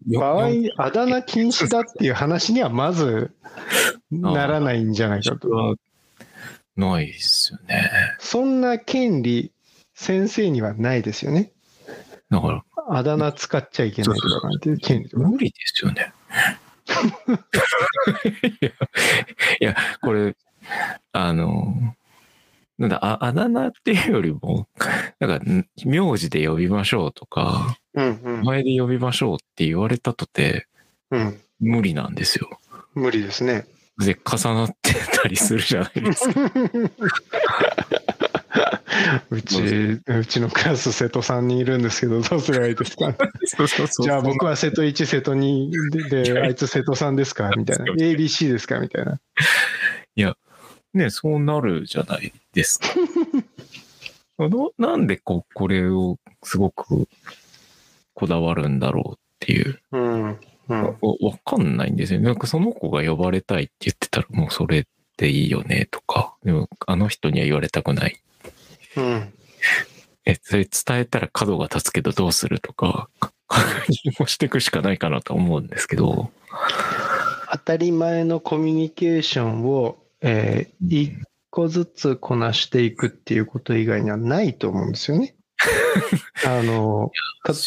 [0.08, 3.32] よ場合、あだ名禁止だっていう話にはまず
[4.10, 5.76] ならないんじゃないかと。
[6.76, 7.90] ないですよね。
[8.18, 9.52] そんな権利、
[9.94, 11.52] 先生にはないですよね。
[12.30, 15.28] だから、あだ名使っちゃいけないとかなんていう権利とか。
[15.28, 16.12] 無理ですよね。
[18.60, 18.70] いや、
[19.60, 20.36] いやこれ、
[21.12, 21.94] あの、
[22.78, 24.68] なんだ、ああだ名っていうよりも、
[25.18, 25.44] なんか、
[25.84, 28.42] 名字で呼びましょうとか、うんうん。
[28.42, 30.66] 前で呼びましょうって言われたとて、
[31.10, 31.40] うん。
[31.58, 32.60] 無理なんですよ。
[32.94, 33.66] 無理ですね。
[33.98, 36.34] で、重なってたりするじゃないですか。
[39.30, 39.58] うち、
[40.06, 43.14] うちのクラス瀬戸3人いるんですけど、どうすればいいですか？
[44.02, 47.50] じゃあ僕は瀬戸1、瀬戸2で、であいつ瀬戸3ですか？
[47.56, 47.84] みたいな。
[47.98, 48.78] ABC ですか？
[48.80, 49.20] みたいな。
[50.94, 52.86] ね、そうなるじゃないですか。
[54.48, 57.06] どなんでここれをすごく
[58.14, 60.12] こだわるんだろうっていう、うん。
[60.12, 60.38] うん。
[60.68, 62.24] わわかんないんですよね。
[62.26, 64.86] なんかその子が呼ばれたいって言ってたらもうそれ
[65.18, 68.18] でいいよねとか、でもあの人には言われたくない。
[68.96, 69.32] うん。
[70.24, 73.08] え、それ伝えたら角が立つけどどうするとか、
[73.48, 76.30] 確認をしていくしかないかなと思うんですけど、
[77.52, 81.14] 当たり前のコミュニケーションを、えー一
[81.50, 85.34] 個ずつこなしていくっていうこと以外にはないと思うんですよね。
[86.44, 87.10] あの、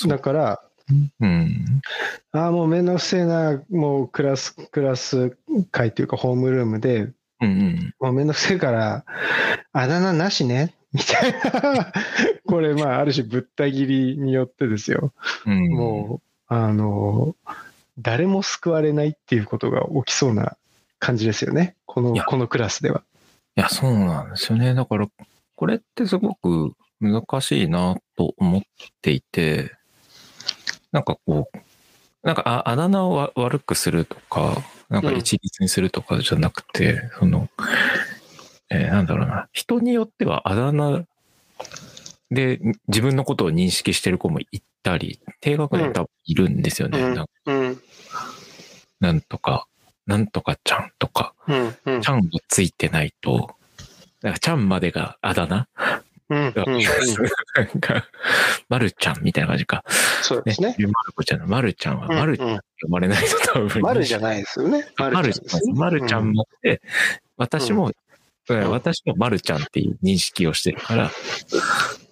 [0.07, 0.61] だから、
[1.19, 1.81] うん。
[2.31, 5.35] ああ、もうめんどくせえな、もうクラス、クラス
[5.71, 7.95] 会というかホームルームで、うんうん。
[7.99, 9.05] もうめんどくせえから、
[9.73, 11.93] あだ名なしね、 みたいな。
[12.45, 15.13] これ、まあ、ある種ぶった切りによってですよ。
[15.45, 17.35] うん、もう、あの、
[17.99, 20.57] 誰も救われないっていうことが起きそうな
[20.97, 21.75] 感じですよね。
[21.85, 23.03] このこのクラスでは。
[23.55, 24.73] いや、そうなんですよね。
[24.73, 25.07] だから、
[25.55, 28.61] これってすごく難しいなと思っ
[29.01, 29.75] ていて、
[30.91, 31.57] なんかこう、
[32.23, 34.57] なんかああだ名をわ悪くするとか、
[34.89, 37.49] なんか一律にするとかじゃなくて、その、
[38.69, 41.05] えーなんだろうな、人によってはあだ名
[42.31, 46.99] で自分のことを認識してる子もいたり、低学年多分いるんですよね。
[46.99, 47.81] うんなんうん。
[48.99, 49.67] なんとか、
[50.05, 51.75] なんとかちゃんとか、うん。
[51.85, 52.09] うんち。
[52.09, 53.55] ゃんがついてないと、
[54.21, 55.67] かちゃんまでがあだ名
[56.29, 56.37] うん。
[56.37, 56.53] うん。
[56.55, 58.05] なんか、
[58.69, 59.77] まるちゃんみたいな感じか。
[59.77, 59.83] ね
[60.21, 60.75] そうですね。。
[60.77, 63.81] ゆまる子ちゃんのまるちゃんは、うんまるちゃんって呼ばれないと多分。
[63.81, 64.67] 丸じゃないですよ。
[64.67, 64.85] ね
[65.73, 66.81] まるちゃんもって、
[67.37, 67.91] 私も、
[68.53, 71.11] ん私もまるちゃんっていう認識をしてるから、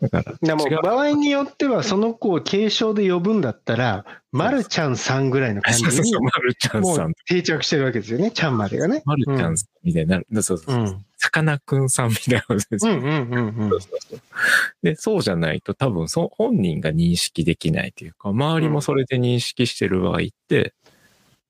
[0.01, 9.01] だから、でも場合によってはその子を継承で呼ぶんだったら、まるちゃんさんぐらいの感じにさんう、定着してるわけですよね、ちゃんまでがね。
[9.05, 10.27] まるちゃんさんみたいになる。
[10.31, 10.75] そうそうそう。
[10.75, 11.05] うん。
[11.17, 14.19] さかなクンさんみたいなことですようんうんうんうんそうそうそう
[14.83, 20.73] で、そうじゃないと多分そ本人が認識できないというか、周りもそれで認識してる場合って、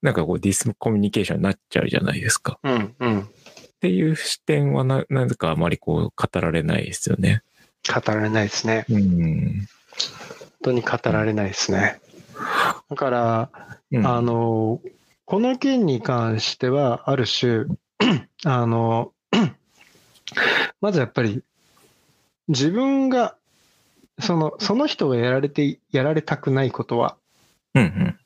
[0.02, 2.60] なんかこうディスコミュニケーションになっちゃうじゃないですか。
[2.64, 3.30] うんうん。
[3.78, 7.44] っていう視点はな、なぜかあまりこう語られないですよね。
[7.88, 8.86] 語られないですね。
[8.90, 9.68] うん。
[10.40, 12.02] 本当に語られないですね。
[12.90, 13.50] だから、
[13.92, 14.82] うんあの、
[15.26, 17.66] この件に関しては、ある種、
[18.46, 19.14] あの、
[20.82, 21.44] まずやっぱり、
[22.48, 23.36] 自分が、
[24.20, 27.16] その、その人がやられて、やられたくないことは、
[27.76, 28.20] うんうん。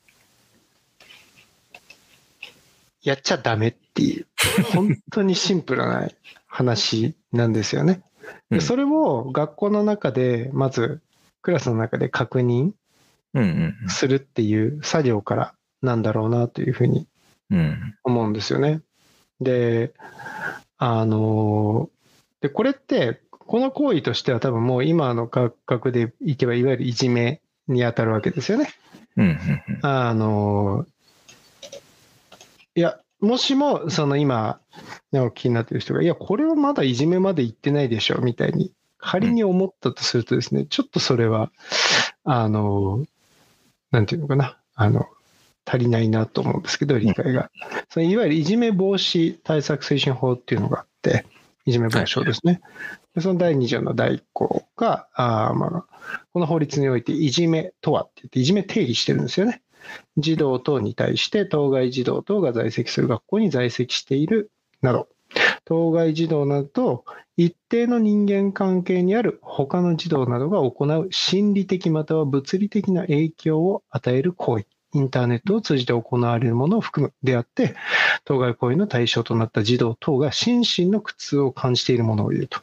[3.04, 4.26] やっちゃダメっていう、
[4.74, 6.10] 本当にシンプルな
[6.48, 8.02] 話なんですよね。
[8.50, 11.02] でうんそれを学校の中で、まず、
[11.42, 12.72] クラスの中で確認
[13.88, 17.08] するっていう作業からなんだろうなというふうに。
[18.04, 18.82] 思うんですよね。
[19.42, 19.94] で、
[20.78, 21.90] あの、
[22.40, 28.70] で、これって、この行為としては多分もう今の感覚でいけば、いわゆるいじめに当たるわけですよね。
[29.82, 30.86] あの、
[32.76, 34.60] いや、もしも、その今、
[35.12, 41.52] ね、お聞きになってる人が、いや、これはまだいじめまで行ってないでしょ、みたいに、仮に思ったとするとですね、ちょっとそれは、
[42.24, 43.06] あの、
[43.92, 45.06] なんていうのかな、あの、
[45.66, 47.52] 足りないなと思うんですけど、理解が。
[47.90, 51.26] そのいわゆるいじめ防止対策推進法っていうのがあって、
[51.66, 52.62] いじめ防止法ですね。
[53.14, 55.86] でその第2条の第1項が、あーまあ、
[56.34, 59.62] この法律においていじめとはって言って、いじめ定義してるんですよね。
[60.18, 65.08] 児童等に対して当該児童等が在籍する学校に在籍しているなど、
[65.66, 67.06] 当該児童などと
[67.38, 77.76] 一定の人間関係にある他の児童などが行う心理的または物理的な影響を与える行為、インターネットを通じて行われるものを含むであって、
[78.26, 82.60] 当該行為の対象となった児童等が心身の苦痛を感じているものを言うと。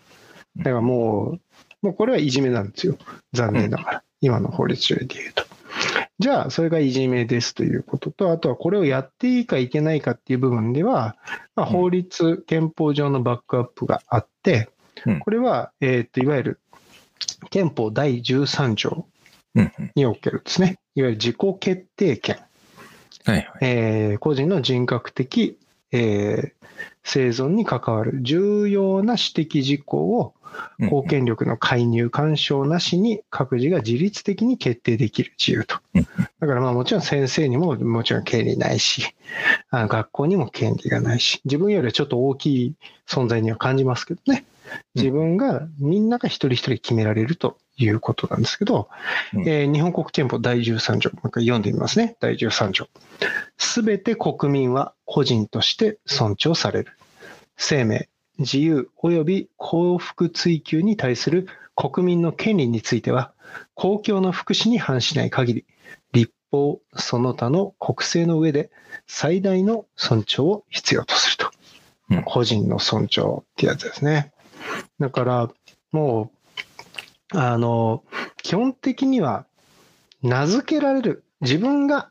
[0.59, 1.39] だからも
[1.83, 2.99] う、もうこれはいじめなんですよ。
[3.33, 4.03] 残念ながら。
[4.21, 5.48] 今の法律上で言うと。
[6.19, 11.17] じゃあ、それがいじめですということと、あとはこれをやっていいかいけないかっていう部分では、
[11.55, 14.71] まあ、うん法律、憲法上のバックアップがあって
[15.07, 16.61] うん、これは、えっと、いわゆる
[17.51, 19.07] 憲法第13条。
[19.97, 22.37] におけるですね、いわゆる自己決定権、
[23.25, 23.47] はいはい。
[23.63, 25.59] えー個人の人格的、
[25.93, 26.59] えー
[27.09, 30.35] 生存に関わる重要な私的事項を
[30.79, 36.03] うん公権力の介入、干渉なしに各自が自律的に決定できる自由とうん。
[36.03, 39.15] だからまあもちろん先生にももちろん権利ないし、
[39.71, 42.75] あの学校にも権利がないし、自分よりはちょっと大きい
[43.07, 44.45] 存在には感じますけどね。
[44.95, 48.89] 自分が、みんなが一人一人決められるということなんですけど、
[49.35, 52.17] うんえー日本国憲法第13条、もう一回読んでみますね。
[52.21, 52.89] 第13条。
[53.57, 56.93] すべて国民は個人として尊重される。
[57.57, 63.33] 生命、自由及び幸福追求に対する国民の権利については、
[63.75, 65.67] 公共の福祉に反しない限り、
[66.13, 68.71] 立法その他の国政の上で
[69.07, 71.51] 最大の尊重を必要とすると。
[72.11, 74.33] うん個人の尊重ってやつですね。
[74.99, 75.51] だから、
[75.93, 76.38] もう、
[77.35, 78.05] あの、
[78.43, 79.47] 基本的には
[80.23, 82.11] 名付けられる、自分が、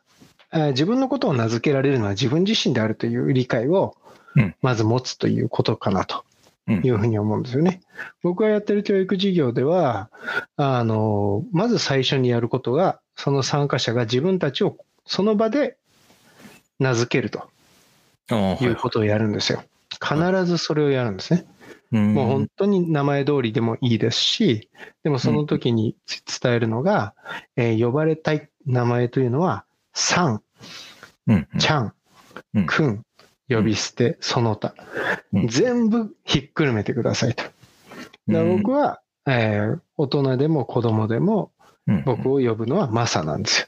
[0.53, 3.97] えー自分のことを名付けられるのは自分自身であるという理解を
[4.37, 6.23] うん、まず持つということかなと
[6.67, 7.81] うんいうふうに思うんですよね。
[8.21, 10.09] 僕がやってる教育事業では、
[10.57, 15.77] あの、まず最初にやることが、その参加者が自分たちをその場で
[16.77, 17.49] 名付けると
[18.61, 19.63] いうことをやるんですよ。
[19.91, 21.45] 必ずそれをやるんですね。
[21.91, 22.13] うん。
[22.13, 24.69] もう本当に名前通りでもいいですし、
[25.03, 25.95] でもその時に
[26.41, 27.13] 伝えるのが、
[27.55, 30.41] えー呼ばれたい名前というのは、さん、
[31.27, 31.59] うんうん。
[31.59, 31.93] ちゃん。
[32.53, 33.03] うん、くん、
[33.49, 34.73] 呼び捨て、その他。
[35.33, 35.47] うん。
[35.47, 37.43] 全部ひっくるめてくださいと。
[38.27, 41.51] 僕は、えー大人でも子供でも
[41.87, 42.03] うん。
[42.05, 43.67] 僕を呼ぶのはマサなんですよ。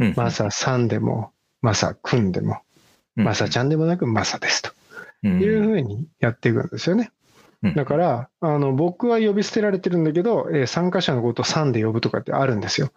[0.00, 0.14] うん。
[0.16, 2.60] マサさんでも、マサくんでも、
[3.16, 4.70] マサちゃんでもなくマサですと。
[5.22, 5.40] うん。
[5.42, 7.12] いうふうにやっていくんですよね。
[7.62, 12.90] うんだから、あの、僕は呼び捨てられてるんだけど、えー参加者のことをさんで呼ぶとかってあるんですよ。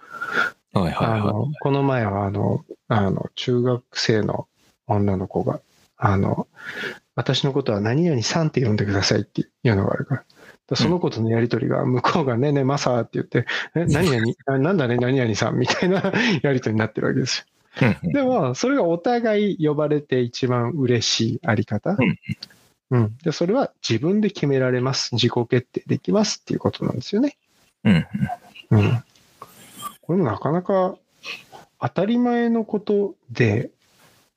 [0.73, 4.47] はいはいはあの、この前は、あの、あの、中学生の
[4.87, 5.59] 女の子が、
[5.97, 6.47] あの、
[7.15, 10.21] 私のことは何々さんって呼んでくださいっていうのがあるから。
[10.21, 10.35] だか
[10.71, 13.45] らその子とのやりとりが、向こうがねえねえマサって言って、
[13.75, 16.01] え、 何々、あなんだね、何々さんみたいな
[16.41, 17.45] やりとりになってるわけです
[17.79, 17.95] よ。
[18.13, 21.97] でも、それがお互い呼ばれて一番嬉しいあり方。
[22.91, 23.17] うんうん。
[23.23, 25.15] で、それは自分で決められます。
[25.15, 27.37] 自己決定できますっていうことなんですよね。
[27.83, 28.07] うん
[28.71, 29.03] うん。
[30.01, 30.95] これもなかなか
[31.79, 33.71] 当たり前のことで、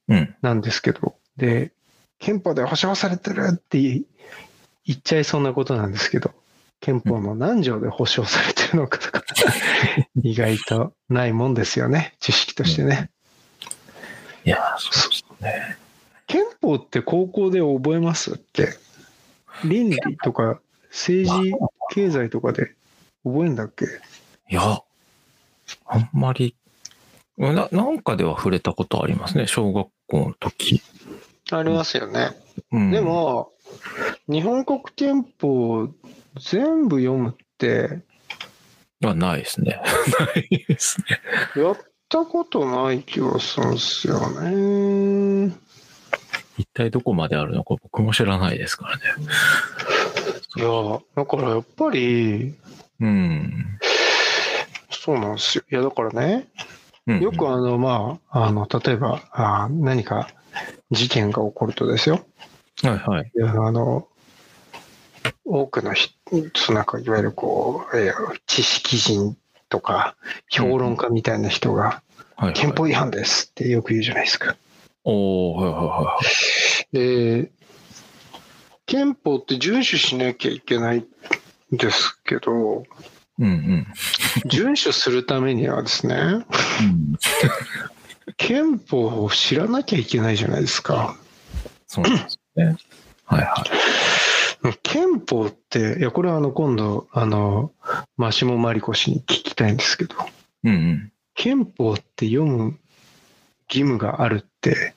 [0.09, 1.73] うんなんですけど、で、
[2.19, 4.05] 憲法で保障されてるって言
[4.93, 6.33] っちゃいそうなことなんですけど、
[6.81, 9.23] 憲法の何条で保障されてるのかとか、
[10.23, 12.15] 意外とないもんですよね。
[12.21, 13.11] 知識としてね。
[14.45, 15.86] いや、そうですね。
[16.67, 18.77] 憲法って高校で覚えますって
[19.65, 21.53] 倫理とか政治
[21.95, 22.75] 経済とかで
[23.25, 23.87] 覚えんだっけ？
[24.49, 24.83] いや、
[25.87, 26.55] あんまり、
[27.37, 30.83] な、なんかでは触れたことありますね、小学校の時。
[31.51, 32.31] ありますよね。
[32.73, 33.53] うん、で、も
[34.29, 35.89] 日本国憲法
[36.41, 38.01] 全部読むって
[39.01, 39.81] はないですね。
[40.35, 41.63] ないですね。
[41.63, 45.53] やったことない気がするんですよね。
[46.59, 49.03] 一体どこまであるのか僕も知らないですからね。
[50.57, 52.55] いや、だからやっぱり
[53.01, 53.79] うん。
[54.91, 55.65] そうなんですよ。
[55.71, 56.49] いやだからね、
[57.07, 60.29] うんよくあの、まあ、あの、例えば、あ何か
[60.91, 62.27] 事件が起こるとですよ。
[62.83, 63.31] はいはい。
[63.35, 64.09] いやあの、
[65.45, 66.13] 多くの人、
[66.73, 69.37] なんかいわゆるこう、えー知識人
[69.69, 70.17] とか
[70.49, 72.03] 評論家みたいな人が。
[72.55, 74.57] 憲法違反ですってよく言うじゃないですか。
[75.09, 76.19] おー、はいはいは
[76.93, 77.43] い。
[77.43, 77.53] で、
[78.87, 81.07] 憲法って遵守しなきゃいけないん
[81.77, 82.83] ですけど、
[83.39, 83.87] うんうん。
[84.47, 87.17] 遵守するためにはですね、うん
[88.37, 91.17] 憲法を知らなきゃいけないじゃないですか。
[91.87, 92.77] そうなんですね。
[93.25, 93.65] はいは
[94.73, 94.79] い。
[94.83, 97.73] 憲法って、いや、これはあの、今度、あの、
[98.17, 100.17] マシモマリコ氏に聞きたいんですけど、
[100.65, 101.13] うんうん。
[101.35, 102.79] 憲法って読む
[103.69, 104.95] 義務があるって、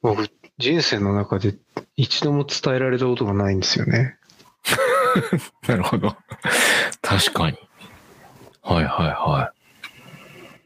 [0.00, 1.54] 僕、人生の中で
[1.96, 4.16] 一度も伝えられたことがないんですよね。
[5.66, 6.16] なるほど。
[7.00, 7.58] 確かに。
[8.62, 9.52] はいはいは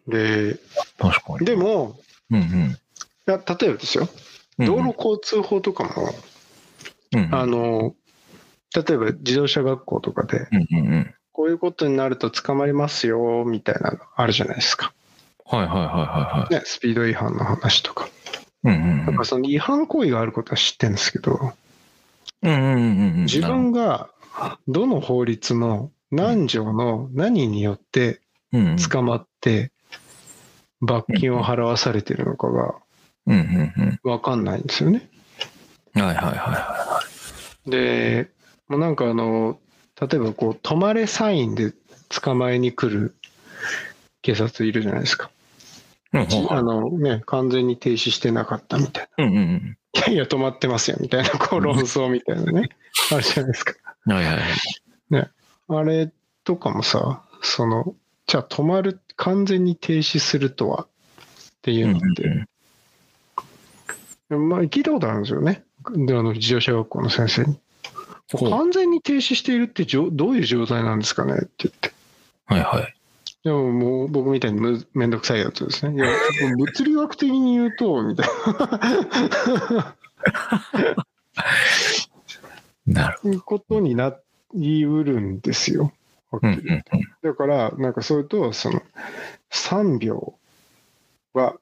[0.07, 0.59] で、い。
[0.99, 1.47] 確かに。
[1.47, 1.99] でも、
[2.31, 2.71] うんうん。
[2.71, 4.09] いや例えばですよ、
[4.59, 6.15] うん道路交通法とかも、
[7.13, 7.95] うんうん、あの、
[8.75, 11.15] 例えば自動車学校とかで、うんうんうん。
[11.33, 14.95] こういうことになると捕まりますよ、みたいなのあるじゃないですか。
[15.49, 16.55] はいはいはいはいはい。
[16.55, 18.09] ね、スピード違反の話とか。
[18.65, 21.53] うんうんうんだからその違反行為があることは知ってるんですけど、
[22.43, 22.81] うんうんうんう
[23.19, 23.25] ん。
[23.25, 24.11] 自分が
[24.67, 28.21] どの法律の何条の何によって。
[28.91, 29.73] 捕まって
[30.81, 32.75] 罰金を払わされてるのかが
[33.27, 35.09] うんうんわかんないんですよね。
[35.95, 36.03] うん。
[36.03, 37.03] はいはいはいは
[37.67, 38.31] で、
[38.69, 39.59] もうなんかあの、
[40.01, 41.73] 例えばこう、止まれサインで
[42.09, 43.17] 捕まえに来る
[44.23, 45.31] 警察いるじゃないですか。
[46.51, 49.25] あのね、完全に停止してなかったみたいな。
[49.25, 52.69] うんうんいやいや、止まってますよみたいな、こう論争みたいなね、
[53.13, 53.73] あるじゃないですか。
[54.07, 54.13] うん。
[54.13, 55.31] はいはいはい。
[55.69, 56.13] あれ
[56.45, 57.95] とかもさ、その、
[58.27, 60.89] じゃあ止まる、完全に停止するとはっ
[61.63, 62.47] ていうのって、
[64.29, 65.65] まあ聞いたことあるんですよね。
[65.95, 67.59] で、あの、自動車学校の先生に。
[68.51, 71.93] 完全に停止しているってじょどういう状態なんですかねって言って。
[72.47, 72.96] はいはい。
[73.47, 75.95] でももう僕みたいにむめんどくさいやつですね。
[75.95, 76.09] いや、
[76.57, 78.27] 物理学的に言うと、みたい
[82.89, 83.07] な。
[83.13, 84.17] るほなことにな
[84.53, 85.93] りうるんですよ。
[87.23, 88.83] だから、なんかそれと、その、
[89.53, 90.35] 3秒
[91.33, 91.55] は、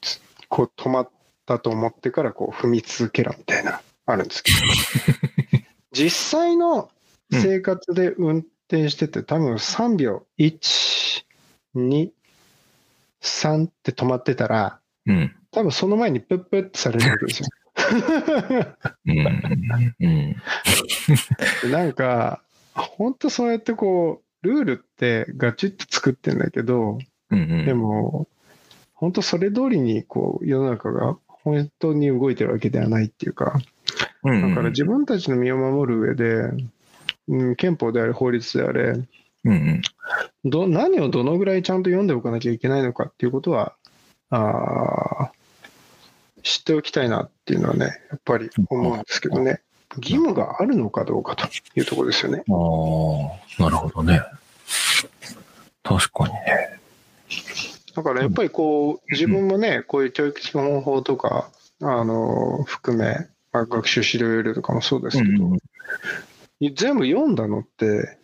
[0.00, 1.10] つこう止まっ
[1.44, 4.56] たと思ってからこう踏み続けろみたいな、あるんですけど、
[5.92, 6.90] 実際の
[7.30, 11.24] 生活で運転してて、多分3秒、1、
[11.76, 12.10] 2、
[13.20, 15.34] 3って止まってたら、うん。
[15.50, 17.48] 多分その前にプップってされるわけですよ。
[19.06, 19.18] うん。
[20.00, 20.36] うん。
[21.70, 22.42] なんか、
[22.74, 26.98] 本当そうやってこう、ルールってガチッと作ってんだけど、
[27.30, 27.66] うん。
[27.66, 28.26] でも、
[28.94, 33.58] 本当それ通りにこう世の中が本当に動いてるわけではないっていうか、
[34.22, 36.64] うん、だから自分たちの身を守る上で、
[37.32, 38.92] うん、憲法であれ、法律であれ
[39.44, 39.82] うんうん。
[40.44, 43.74] ど、何をどのぐらいちゃんと読んでおかなきゃいけないのかっていうことは、
[44.30, 45.42] あー
[46.42, 49.60] 知っておきたいなっていうのはね、やっぱり思うんですけどね、
[49.96, 52.42] 義務があるのかどうかというところですよね。
[52.48, 54.20] ああ、なるほどね。
[55.82, 56.80] 確かにね。
[57.94, 61.48] だからやっぱりこう、自分もね、こういう教育基本法とか、
[61.80, 65.58] あの、含め、まあ、学習指導要領とかもそうですけど、うん
[66.70, 68.18] 全部読んだのって、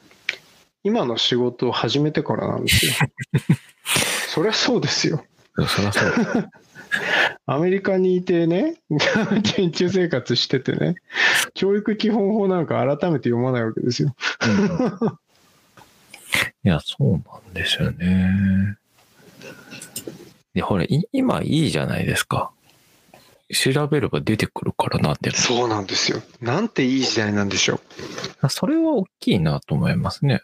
[0.84, 2.92] 今の仕事を始めてからなんですよ。
[4.28, 5.24] そりゃそうですよ。
[5.66, 6.12] そりゃそう。
[7.46, 10.94] アメリカにいてね、研究生活しててね、
[11.54, 14.14] 教育基本法なんか改めて読まないわけですよ。
[15.00, 15.18] うん
[16.64, 17.18] いや、そうな
[17.50, 18.76] んですよね。
[20.54, 22.50] で、ほら、い今いいじゃないですか。
[23.54, 25.30] 調べれば出てくるからなって。
[25.30, 26.20] そうなんですよ。
[26.40, 27.80] なんていい時代なんでしょ
[28.42, 28.48] う。
[28.48, 30.42] それは大きいなと思いますね。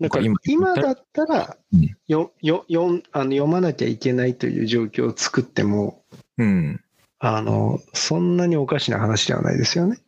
[0.00, 6.02] だから今今だったらうんよよよあの読まなきゃいけないという状況を作っても
[6.38, 6.80] うん。
[7.18, 9.98] あのそんなにおかしな話ではないですよね。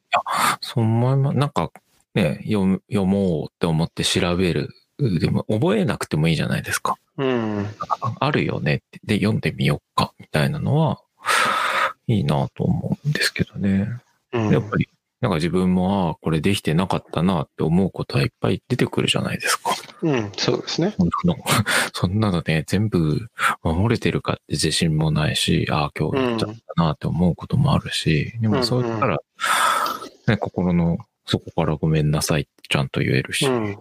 [0.61, 1.38] そう思います。
[1.38, 1.70] なんか、
[2.14, 4.70] ね、読む読もうって思って調べる。
[4.98, 6.96] でも、覚えなくてもいいじゃないですか。
[7.18, 7.66] うん、
[8.18, 9.00] あるよねって。
[9.04, 11.00] で、読んでみようか、みたいなのは、
[12.07, 13.88] いいなと思うんですけどね。
[14.32, 14.88] うんやっぱり、
[15.20, 19.74] なんか自分も、ああ、これできてなかったなって思うことはいっぱい出てくるじゃないですか。
[20.02, 20.94] うん、そうですね。
[21.92, 23.28] そんなの ね、全部
[23.62, 29.18] 守れてるかって自信もないし、ああ、今日やっちゃったなって思うこともあるし、でもそう言ったら、
[30.26, 33.78] ね、心の底からごめんなさいってちゃんと言えるし、うん、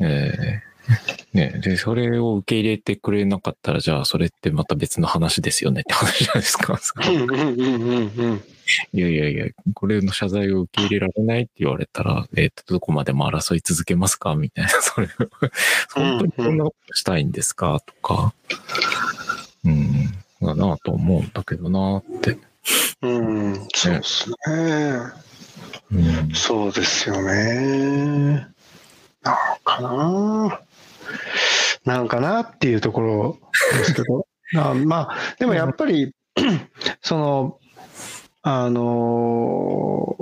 [0.00, 0.69] えー
[1.32, 6.78] ね、で、それを受け入れてくれなかったら、じゃあそれってまた別の話ですよねって話じゃないですか。
[8.92, 14.34] いやいやいや、これの謝罪を受け入れられないって言われたら、えっ、と、どこまでも争い続けますか？
[14.36, 15.08] みたいな、 それ、
[15.94, 17.80] 本当にこんなことしたいんですか？
[17.84, 18.32] とか、
[19.64, 20.12] うん、
[20.42, 22.38] だなと思うんだけどなって。
[23.02, 24.36] うん、そうですね。
[25.92, 28.46] うん、そうですよね。
[29.22, 30.60] なんかな。
[31.84, 33.38] なんかなっていうところ
[33.72, 34.26] ですけど。
[34.56, 36.12] あまあ、でもやっぱり、
[37.02, 37.58] その、
[38.42, 40.16] あの、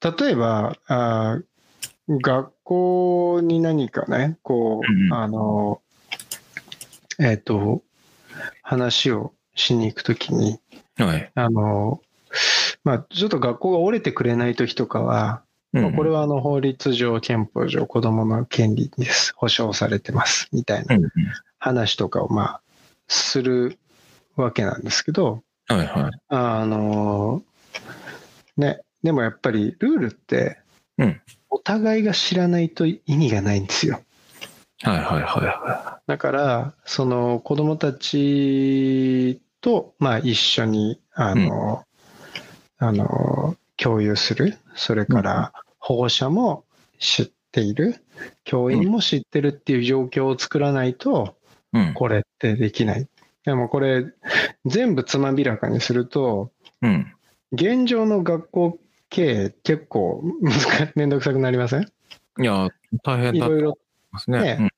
[0.00, 1.40] 例えば、あ
[2.08, 5.82] 学校に何かね、こうあの、
[7.18, 7.82] えっ、と、
[8.62, 10.60] 話をしに行くときに、
[10.96, 11.30] はい。
[11.34, 12.00] あの、
[12.84, 15.42] まあ、ちょっと学校が折れてくれないときとかは、
[15.82, 19.34] まあこれは、はあの法律上、憲法上、子供の権利です。
[19.36, 20.48] 保障されてます。
[20.52, 21.10] みたいなうんうん、
[21.58, 22.60] 話とかを、まあ、
[23.08, 23.78] する
[24.36, 26.20] わけなんですけど、はいはい。
[26.28, 27.42] あの、
[28.56, 30.58] ね、でもやっぱりルールって
[30.98, 34.02] うん、お互いが知らないと意味がないんですよ。
[34.82, 41.84] はいはいはいはだから、その子供たちと、まあ一緒に、あの、
[42.78, 44.56] あの、共有する。
[44.76, 45.52] それから
[45.88, 46.66] 保護者も
[46.98, 47.96] 知っている、
[48.44, 51.38] 教員も知ってるっていう状況を作らないと、
[51.72, 51.94] うん。
[51.94, 53.08] これってできない。
[53.46, 54.04] でもこれ、
[54.66, 57.10] 全部つまびらかにすると、うん。
[57.52, 58.78] 現状の学校
[59.08, 61.84] 経営結構難しめんどくさくなりません？
[62.38, 62.68] いや、
[63.02, 63.78] 大変だと思いいろいろ、
[64.10, 64.40] ますね。
[64.58, 64.70] ね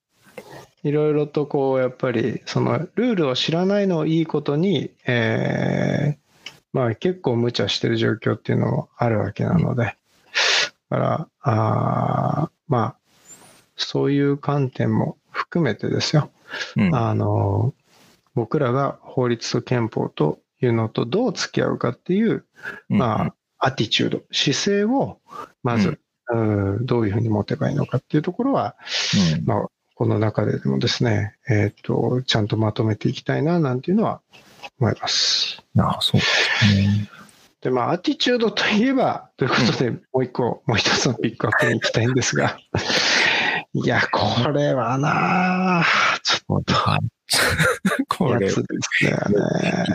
[0.84, 6.20] いろいろとこう、やっぱり、そのルールを知らないのをいいことに、えー
[6.72, 9.96] まあ結構無茶してる状況っていうのもあるわけなので、だ
[10.90, 12.96] から、あーまあ、
[13.76, 16.30] そういう観点も含めてですよ。
[16.76, 16.86] うん。
[16.88, 17.72] うんあの、
[18.34, 22.44] 僕らが法律と憲法というのとどう付き合うかっていう、
[22.88, 25.18] まあ、アティチュード、姿勢を、
[25.62, 26.00] まず、うん
[26.86, 28.76] どういうふうに持てばいいのかっていうところは、
[29.36, 29.66] うんまあ、
[29.96, 34.20] この中でもですね、えっ、と、ちゃんとまとめていきたいな、なんていうのは
[34.78, 35.62] 思います。
[35.76, 37.10] ああ、そうですね。
[37.60, 42.58] で、まあ、アティチュードといえば、ということで、もう一個、もう一つのピックアップに行きたいんですが、
[43.74, 45.84] いや、これはなあ
[46.22, 47.38] ちょっはいと。
[48.08, 48.66] これ、やつで
[48.98, 49.10] すね。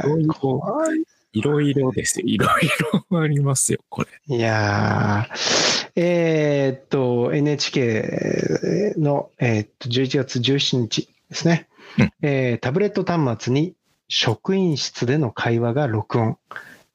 [0.05, 1.03] いろいろ怖い
[1.33, 2.25] いろいろですよ。
[2.27, 2.69] いろい
[3.11, 4.37] ろありますよ、これ。
[4.37, 11.67] いやー、えーっと、NHK の、えーっと11月17日ですね、
[11.99, 12.11] うん。
[12.21, 13.73] えータブレット端末に
[14.07, 16.37] 職員室での会話が録音、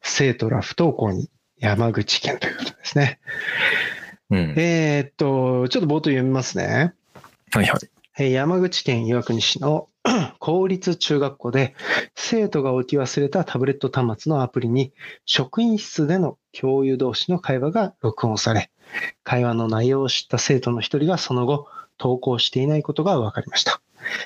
[0.03, 1.29] 生徒ら不登校に
[1.59, 3.21] 山口県ということですね。
[4.31, 4.55] うん。
[4.57, 6.95] えーっと、ちょっと冒頭読みますね。
[7.53, 7.81] はいはい。
[8.19, 9.89] えー山口県岩国市の
[10.41, 11.75] 公立中学校で
[12.15, 14.93] 生徒が置き忘れたタブレット端末のアプリに
[15.27, 18.71] 職員室での教諭同士の会話が録音され、
[19.25, 23.81] 会話の内容を知った生徒の一人がその後投稿していないことが分かりました。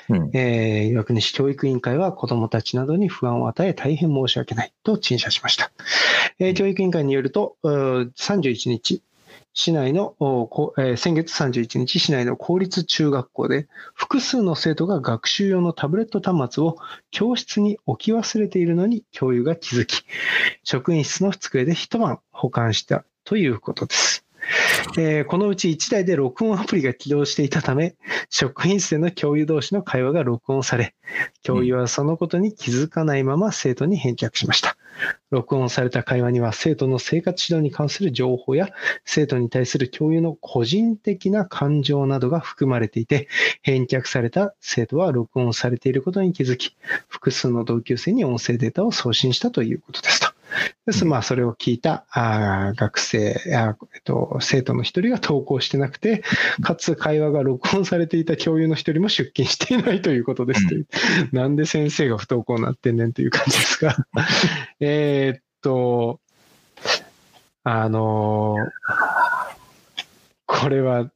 [0.09, 0.29] うん。
[0.33, 5.71] えー岩国市教育委員会は子どもたちなどに不安を与え大変申し訳ないと陳謝しました。
[6.39, 9.01] えー教育委員会によると、うー31日、
[9.53, 16.77] 市内の、えー先月31日、市内の公立中学校で複数の生徒が学習用のタブレット端末を
[17.11, 20.03] 教室に置き忘れているのに教諭が気づき、
[20.63, 24.24] 職員室の机で一晩保管したということです。
[24.97, 27.95] えーこのうち1台で録音アプリが起動していたため、
[28.29, 30.95] 職員室での教諭同士の会話が録音され、
[31.43, 34.77] 教諭はそのことに気づかないまま生徒に返却しました。
[35.29, 38.69] 録音された会話には生徒の生活指導に関する情報や
[39.03, 43.27] 生徒に対する教諭の個人的な感情などが含まれていて、
[43.61, 46.75] 返却された生徒は録音されていることに気づき、
[47.07, 50.34] 複数の同級生に音声データを送信したということですと。
[50.85, 51.05] です。
[51.05, 56.23] まあ、それを聞いたあー学生あ、えっと、生徒の一人が投稿してなくて、
[56.61, 60.87] かつ会話が録音されていた教諭の一人も出勤していないということですという。
[61.31, 63.95] なんで先生が不登校になってんねんという感じですが。
[64.79, 66.19] えーっと、
[67.63, 69.15] あのー
[70.47, 71.11] これは、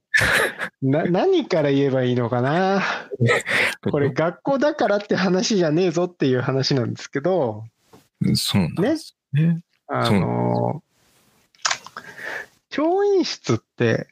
[0.82, 2.82] な、何から言えばいいのかな？
[3.92, 7.64] これ学校だからって話じゃねえぞっていう話なんですけど、
[8.36, 9.62] そうなんですね。
[9.88, 10.90] あのー
[12.72, 14.08] 教員室って、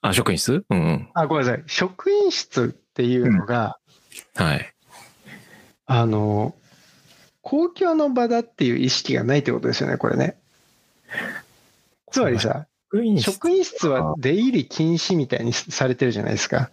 [0.00, 0.64] あ、職員室？
[0.70, 1.10] うんうん。
[1.12, 3.78] あ、ごめんなさい、職員室っていうのが、
[4.34, 4.74] はい。
[5.86, 6.64] あのー
[7.42, 10.38] 公共の場だっていう意識がないってことですよね、これね。
[12.10, 16.70] つまりさ、職員室職員室は出入り禁止みたいにされてるじゃないですか。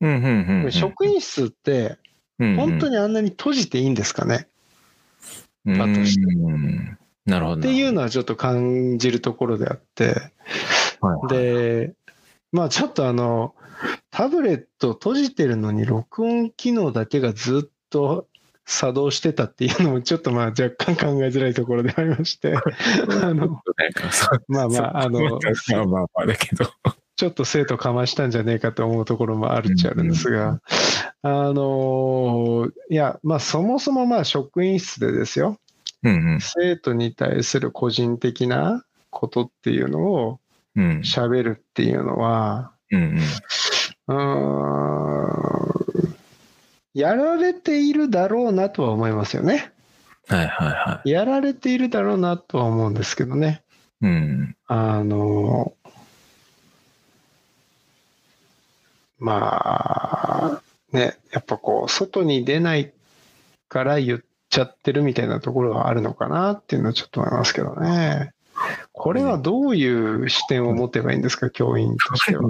[0.00, 0.72] うんうんうんうん。
[0.72, 1.98] 職員室って、
[2.38, 4.48] 本当ににあんなに閉じていいんですかね、
[5.66, 5.78] うん。
[5.78, 6.20] だとして。
[6.22, 7.58] うんなるほど。
[7.58, 10.14] っていうのはちょっと感じるところであって、
[11.00, 11.94] はい、で、
[12.52, 13.54] まあちょっとあの、
[14.10, 18.28] タブレット閉じてるのに録音機能だけがずっと
[18.64, 22.54] 作動してたっていうのもちょっとまあ若干考えづらいところでありまして、
[23.22, 23.60] あの、
[24.48, 26.70] まあまあ、あの、まあまあまあだけど。
[27.16, 30.60] ちょっと生徒かましたんじゃねえかと思うところもあるっちゃあるんですが、
[31.22, 35.58] あの、いや、まあそもそもまあ職員室でですよ、
[36.02, 40.40] うん生徒に対する個人的なことっていうのを
[40.76, 40.84] うん。
[40.84, 40.98] うん。
[41.00, 43.18] 喋るっていうのは、うん
[46.94, 49.72] やられているだろうなとは思いますよね。
[50.28, 53.62] はいはいはやられているだろうなとは思うんですけどね。
[54.02, 54.06] い。
[54.06, 54.56] うん。
[54.66, 55.74] あの、
[59.18, 60.62] まあ、
[60.92, 62.92] ね、やっぱこう、外に出ない
[63.68, 68.32] から言っちゃってるみたいなところがあるのかなっていうのはちょっと思いますけどね。
[68.92, 72.44] これはどういう視点を持てばいいんですか、教員としては。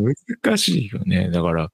[0.44, 1.30] 難しいよね。
[1.30, 1.70] だから、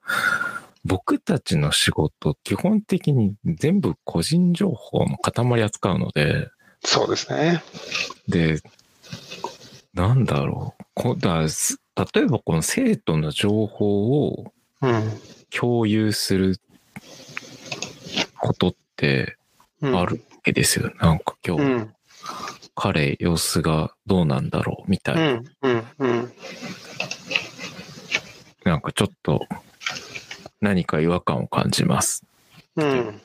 [0.85, 6.49] 僕たちの仕事、基本的に全部個人情報の塊扱うので、
[6.85, 7.63] そうですね。
[8.27, 8.59] で、
[9.93, 10.83] なんだろう。
[10.95, 11.79] こだす
[12.13, 14.53] 例えばこの生徒の情報をうん。
[15.49, 16.59] 共有する
[18.39, 19.37] ことって
[19.81, 20.91] うんあるわけですよ。
[20.99, 21.93] なんか今日、うん。
[22.75, 25.41] 彼様子がどうなんだろうみたいな。
[28.65, 29.45] なんかちょっと
[30.61, 32.25] 何か違和感を感じます。
[32.75, 33.21] うん。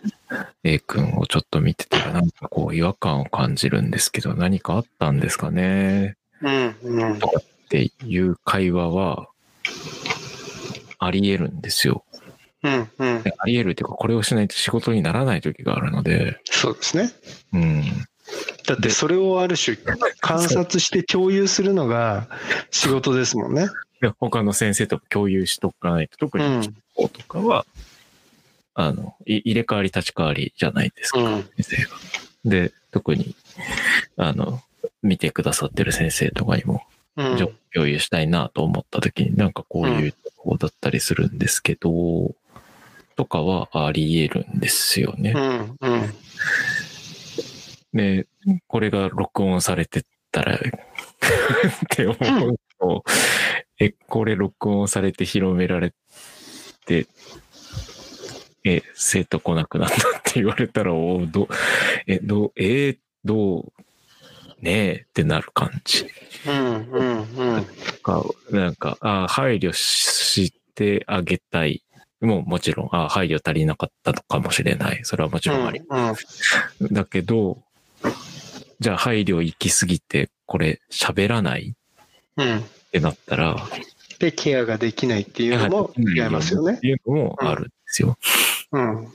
[0.64, 6.16] A 君をちょっと見てたらなんかこう違和感を感じるんですけど何かあったんですかね？
[6.42, 6.76] うん。
[6.82, 7.12] うん。
[7.14, 7.18] っ
[7.70, 9.28] ていう会話は
[10.98, 12.04] あり得るんですよ。
[12.62, 12.90] うん。
[12.98, 13.22] うん。
[13.22, 17.10] であり得るっていうかこれをしないと仕事にならない時があるので、そうですね。
[17.52, 17.84] うん。
[18.66, 19.76] だってそれをある種
[20.20, 22.28] 観察して共有するのが
[22.70, 23.68] 仕事ですもんね。
[24.00, 27.64] で他の先生と共有しとかないと、特うんにこうとかは、
[28.74, 31.90] あの、い入れ替わり立ち替わりじゃないですか、うん先生が。
[32.44, 33.34] で、特に、
[34.16, 34.62] あの、
[35.02, 36.97] 見てくださってる先生とかにも、うん
[37.36, 42.34] 情報共有したいなと思った時に、なんかこういう情報だったりするんですけど、
[43.16, 45.32] とかはあり得るんですよね。
[45.34, 46.14] うんうん
[47.94, 48.26] で、
[48.66, 50.60] これが録音されてたら、 っ
[51.90, 52.14] て思
[52.48, 53.04] うと、
[53.80, 55.92] え、これ録音されて広められ
[56.84, 57.06] て、
[58.64, 61.48] え、生徒来なくなったって言われたら、おど、
[62.06, 63.72] え、どう、えーどう、
[64.60, 66.06] ねえってなる感じ。
[66.46, 67.66] うんうんうん。
[68.02, 71.82] か、なんか、あ配慮してあげたい。
[72.20, 75.00] もうもちろん、あ配慮足りなかったのかもしれない。
[75.04, 75.80] それはもちろんあり。
[75.88, 77.62] うんだけど、
[78.80, 81.74] じゃあ配慮行き過ぎて、これ喋らない？
[82.36, 83.56] うんってなったら、
[84.18, 86.74] でケアができないっていうのも違いますよね。
[86.74, 86.80] っ。
[86.80, 88.18] ていうのもあるんですよ。
[88.72, 89.08] うん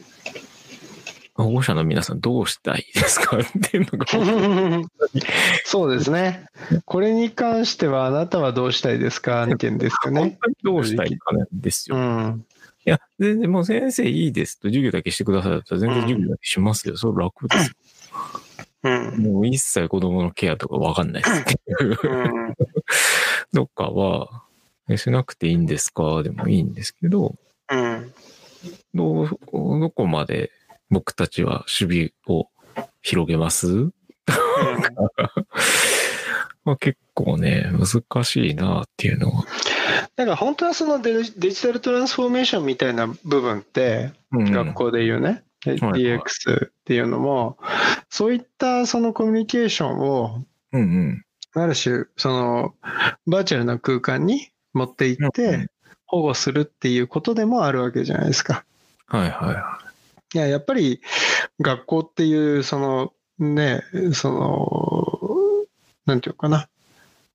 [1.35, 3.37] 保護者の皆さんどうしたいですか？
[3.37, 4.05] っていうのが、
[5.65, 6.45] そうですね。
[6.85, 9.41] これに関してはあなたはどうしたいですか？
[9.41, 10.37] 案件ですよ本ね。
[10.63, 11.97] どうしたいかなんですよ。
[11.97, 12.45] いうん
[12.85, 16.97] や、全然もう先生いいですと、授業だけしてくださいだったら全然授業だけしますよ。
[16.97, 17.73] それ楽ですよ。
[18.83, 21.99] うんもう一切子供のケアとかわかんないですっていう。
[22.03, 22.53] うん
[23.55, 24.43] とかは、
[24.89, 26.21] えしなくていいんですか？
[26.23, 27.33] でもいいんですけど、
[27.71, 28.13] うん
[28.93, 30.51] どう、どこまで
[30.89, 32.49] 僕たちは守備を
[33.01, 33.67] 広げます？
[36.65, 39.45] まあ結構ね、難しいなっていうのは。
[40.15, 46.01] だから本当はそのデジタルトランスフォーメーションみたいな部分って、うん学校で言うね、ではい。
[46.01, 47.57] DX っていうのも、
[48.09, 51.25] そういったそのコミュニケーションを、うんうん。
[51.55, 52.73] ある種、その
[53.27, 55.67] バーチャルな空間に持っていっうんて、
[56.05, 58.65] 保護するっていうことでもあるわけじゃないですか。
[59.07, 59.92] はいはいはい
[60.37, 61.01] や、やっぱり
[61.59, 65.67] 学校っていう、そのね、その、
[66.05, 66.69] なんていうのかな。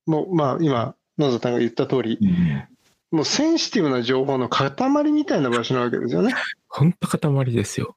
[0.07, 2.19] もう、まあ今、野田さんが言った通り、い。
[2.21, 2.69] うん
[3.11, 4.71] もうセンシティブな情報の塊
[5.13, 6.35] みたいな場所なわけですよね。
[6.69, 7.97] ほんと塊ですよ。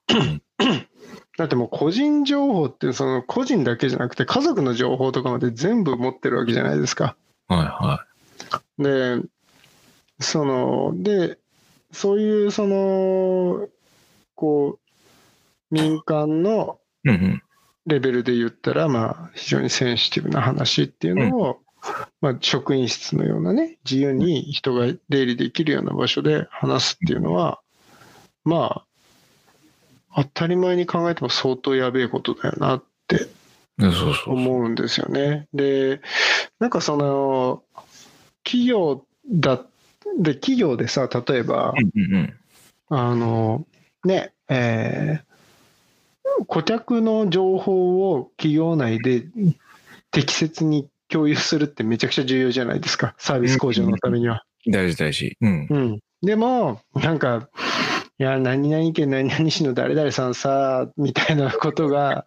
[1.37, 7.15] だってもう個人情報ってその個人だけじゃなくて家族の情報とかまで全部持ってるわけじゃないですか。
[7.47, 8.05] はいは
[8.77, 9.21] で、
[10.19, 11.37] その、で、
[11.91, 13.67] そういうその、
[14.35, 14.80] こう、
[15.71, 16.79] 民間の。
[17.87, 21.59] レベルで言ったら、まあ、非常にセンシティブな話っていうのを、
[22.21, 27.59] まあ、職員室のようなね、自由に人が出入りできるような場所で話すっていうのは、
[28.43, 28.83] ま
[30.13, 33.29] あ、当たり前に考えても相当やべえことだよなって
[33.79, 34.33] そうそうそう。
[34.35, 35.47] 思うんですよね。
[35.53, 36.01] で、
[36.59, 37.63] なんかその、
[38.43, 39.65] 企業だ、
[40.19, 41.73] で、企業でさ、例えば。
[42.89, 43.65] あの、
[44.03, 45.30] ね、えー
[46.47, 49.25] 顧客の情報を企業内で
[50.11, 53.15] 適切に共有するってめちゃくちゃ重要じゃないですか。
[53.17, 54.43] サービス向上のためには。
[54.67, 55.37] 大事大事。
[55.41, 55.67] うん。
[55.69, 55.99] うん。
[56.21, 57.49] でも、なんか、
[58.19, 62.25] いや、何々県何々市の誰々さんさ、みたいなことが、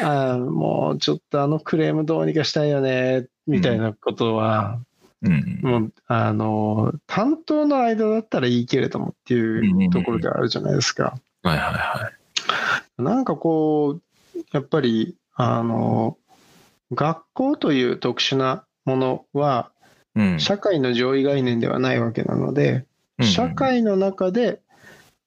[0.00, 4.80] あーもうちょっとあのクレームどうにかしたいよね、みたいなことは、
[5.22, 5.60] うん。
[5.62, 5.70] うん。
[5.70, 11.18] もう、あの、担当の間だったらいいけれどもっていうところであるじゃないですか。
[11.42, 12.23] はいはいはい。
[12.98, 14.02] なんかこう、
[14.52, 16.16] やっぱり、あの、
[16.92, 19.70] 学校という特殊なものは、
[20.14, 20.40] うん。
[20.40, 22.72] 社会の上位概念ではないわけなので、
[23.18, 24.60] うん社会の中で、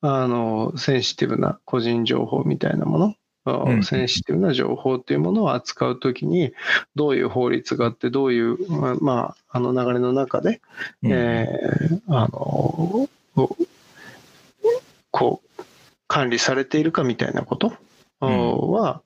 [0.02, 3.16] あの、センシティブな個人情報みたいなも
[3.46, 6.52] の、センシティブな情報っていうものを扱うときに、
[6.96, 10.62] どういう法律があって、どういう、まあまあ、あの流れの中で、
[11.02, 11.12] うん。
[11.14, 13.10] えーあの、
[15.12, 15.47] こう、
[16.08, 17.74] 管理されているかみたいなこと？
[18.26, 19.04] んは、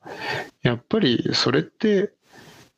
[0.61, 2.13] やっぱりそれって、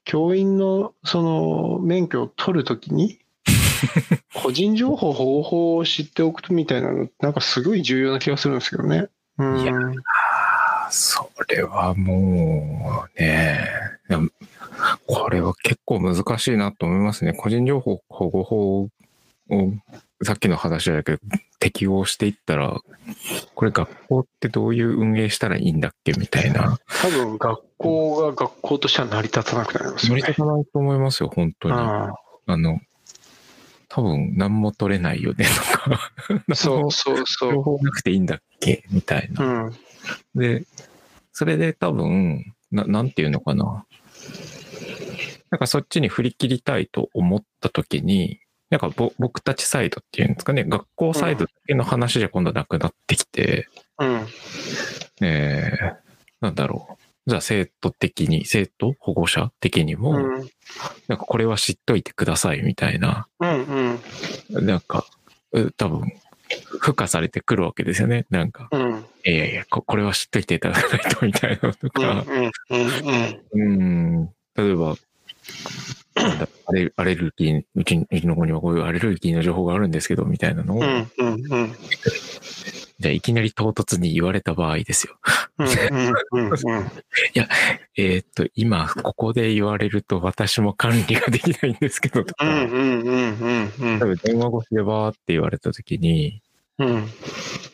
[0.05, 3.19] 教員のその免許を取るときに、
[4.33, 9.07] 個人情報保護法を知っておくみたいなの、なんかすごい重要な気がするんですけどね。
[9.37, 9.59] うん。
[9.59, 9.73] いや
[10.89, 13.67] それはもうね、
[15.07, 17.33] これは結構難しいなと思いますね。
[17.33, 18.89] 個人情報保護法を
[20.23, 21.19] さっきの話だけど
[21.63, 22.81] 適用していったら、
[23.55, 26.77] これ学校ってどういう運営したらいいんだっけみたいな。
[27.01, 30.21] 多分学校が学校としては成り立たなくなりますよね。
[30.21, 31.75] 成り立たないと思いますよ、本当に。
[31.75, 32.13] あ
[32.47, 32.81] あの、
[33.87, 36.11] 多分何も取れないよねとか。
[36.51, 37.63] あ そうそうそ情う。
[37.63, 39.45] 報なくていいんだっけみたいな。
[39.45, 39.73] うん。
[40.35, 40.65] で、
[41.31, 43.85] それで多分、ななんていうのかな。
[45.49, 48.41] なんかそっちに振り切りたいと思った時に、
[48.73, 53.67] なんかぼ僕たちサイドっていうんですかね、学校サイドだけの話じゃ今度なくなってきて、
[53.99, 54.27] うん。
[55.21, 56.03] えー
[56.41, 57.29] なんだろう。
[57.29, 60.49] じゃあ生徒的に、生徒保護者的にも、うん。
[61.07, 63.99] なんかこれは知っといてくださいみたいな、うん。
[64.49, 64.65] うん。
[64.65, 65.05] なんか、
[65.51, 66.11] う多分、
[66.81, 68.25] 付加されてくるわけですよね。
[68.31, 69.05] なんか、うん。
[69.23, 71.91] いやいや、ここれは知っといていただかないとみたいなのとうん。
[71.91, 72.25] か、
[73.51, 73.61] うん。
[73.61, 74.95] うん、例えば、
[76.15, 81.11] アレアレルギー、うちうちの子にはこういうアレルギーの情報があるんですけど、みたいなのを、うん。
[81.17, 81.33] うん。
[81.33, 81.75] うん。
[82.99, 85.17] じゃあいきなり唐突に言われた場合ですよ。
[85.57, 85.67] うん。
[85.67, 86.49] うん。
[86.49, 86.91] うん。
[87.97, 92.69] えーっと、今、ここで言われると私も管理ができないんですけど、とか、うん。
[92.69, 93.01] うん。
[93.01, 93.73] うん。
[93.79, 93.99] うん。
[93.99, 96.41] 多分電話越しでバーって言われた時に、
[96.79, 97.07] うん。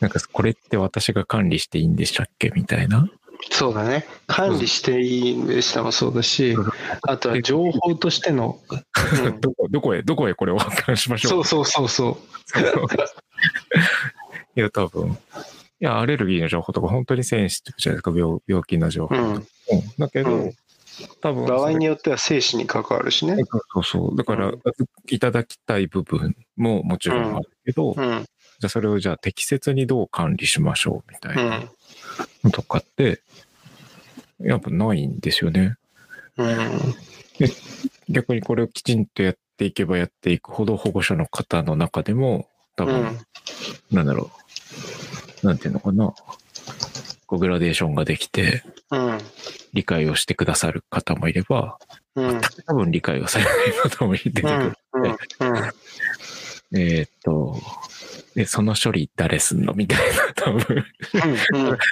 [0.00, 2.50] なんかこれって私が管理していいんでしたっけ？
[2.54, 3.08] みたいな。
[3.50, 4.06] そうだね。
[4.26, 6.56] 管理していいんでしたもそうだし、
[7.08, 11.44] あとは情報としての、うん どこ、どこへ、どこへこれを保管しましょう。
[11.44, 12.16] そうそうそうそう。
[14.56, 15.18] いや、多分。
[15.82, 19.16] いや、アレルギーの情報とか本当にセンシティブじゃないですか、病病気の情報。
[19.16, 19.34] うん。
[19.34, 19.44] うん
[19.98, 20.54] だけど、うん
[21.22, 23.36] 多分場合によよっては生死に関わるしね。
[23.72, 24.16] そうそう。
[24.16, 24.60] だから、うん
[25.08, 28.26] いただきたい部分ももちろんあるけど、じゃうん。
[28.64, 31.62] あそれをじゃあ適切にどう管理しましょうみたいうな
[32.52, 33.20] とかって、
[34.40, 35.76] やっぱないんですよね。
[36.36, 36.70] うん。
[38.08, 43.18] 逆にこれをきちんとやっていけばやっていくほど保護者の方の中でも、多分、うん。
[43.90, 44.30] なんだろ
[45.42, 45.46] う。
[45.46, 46.14] なんていうのかな。
[47.26, 49.18] こうグラデーションができて、うん。
[49.72, 51.78] 理解をしてくださる方もいれば、
[52.16, 52.40] うん。
[52.66, 53.54] 多分理解をされない
[53.90, 54.74] 方も出てくる。
[54.94, 55.02] うん。
[55.04, 55.16] うん。
[56.72, 57.56] えーっと、
[58.34, 59.72] で、その処理誰すんの？
[59.74, 60.84] みたいな、 多分、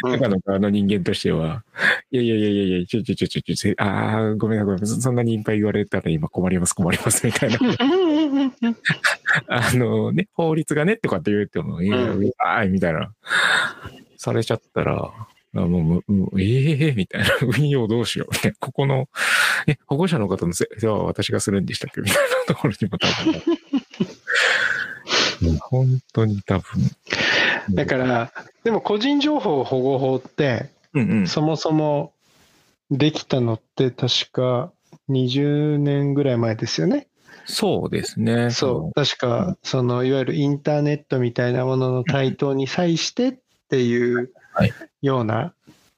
[0.05, 0.13] うん。
[0.13, 1.65] 中の側の人間としては、
[2.13, 7.59] いやいやいやいやいや、ちょちょちょちょちょ、ああ、ごめんなさいごめんそんなにいっぱい言われたら今困ります困りますみたいな。
[9.49, 13.13] あのね、法律がねとかって言うても、いや、うわーいみたいな、
[14.17, 15.13] されちゃったら、
[15.57, 17.29] あもう、もうええみたいな、
[17.59, 18.53] 運用どうしよう？
[18.61, 19.09] ここの、
[19.67, 22.01] え、保護者の方の世世話は私がするんでしたっけ？
[22.01, 23.43] みたいなところにも多分、
[25.41, 26.83] もう本当に多分。
[27.71, 28.33] だから、
[28.65, 31.27] でも個人情報保護法って、うんうん。
[31.27, 32.13] そもそも
[32.91, 34.73] できたのって確か
[35.09, 37.09] 20年ぐらい前ですよね。
[37.45, 38.51] そうですね。
[38.51, 44.73] そう、確か、その、いわゆるインターネットみたいなものの台頭に際してっていうはい
[45.03, 45.55] ような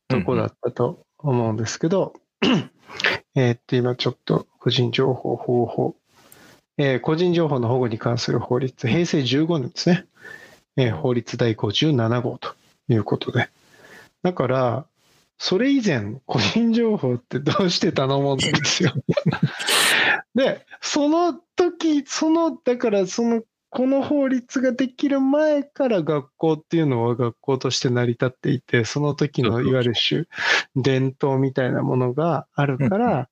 [0.09, 2.14] とこだったと思うんですけど、
[3.34, 5.97] えーっと、今ちょっと個人情報保護法、
[6.83, 10.07] えー個人情報の保護に関する法律、平成15年ですね。
[10.78, 12.55] えー法律第57号と
[12.89, 13.51] いうことで。
[14.22, 14.87] だから、
[15.37, 18.95] それ以前、個人情報ってどうして頼もんですよ。
[20.35, 30.24] で、その時、その、だからその、この法律ができる前から学校っていうのは学校として成り立っていて、その時のいわゆる種、
[30.76, 33.28] 伝統みたいなものがあるから、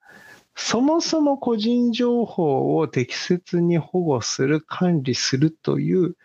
[0.61, 6.16] そもそも個人情報を適切に保護する、管理するという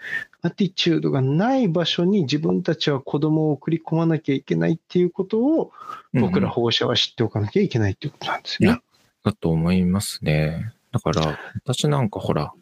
[0.42, 5.72] アティチュードがない場所に自分たちは子供を送り込まなきゃいけないっていうことを
[6.14, 8.82] 僕ら保護者は知っておかなきゃいけないっていうことなんですよね。
[9.24, 10.74] だと思いますね。
[10.92, 12.54] だから、私なんかほら、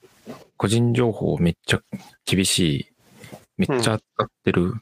[0.58, 1.82] 個人情報めっちゃ
[2.26, 2.86] 厳しい、
[3.58, 4.74] めっちゃ扱ってる、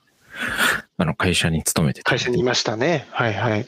[0.97, 3.07] あの会社に勤めてた会社にいましたね。
[3.11, 3.67] はいはい。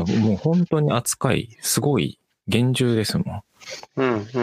[0.00, 2.18] もう本当に扱い、すごい
[2.48, 3.44] 厳重ですも
[3.96, 4.40] うんう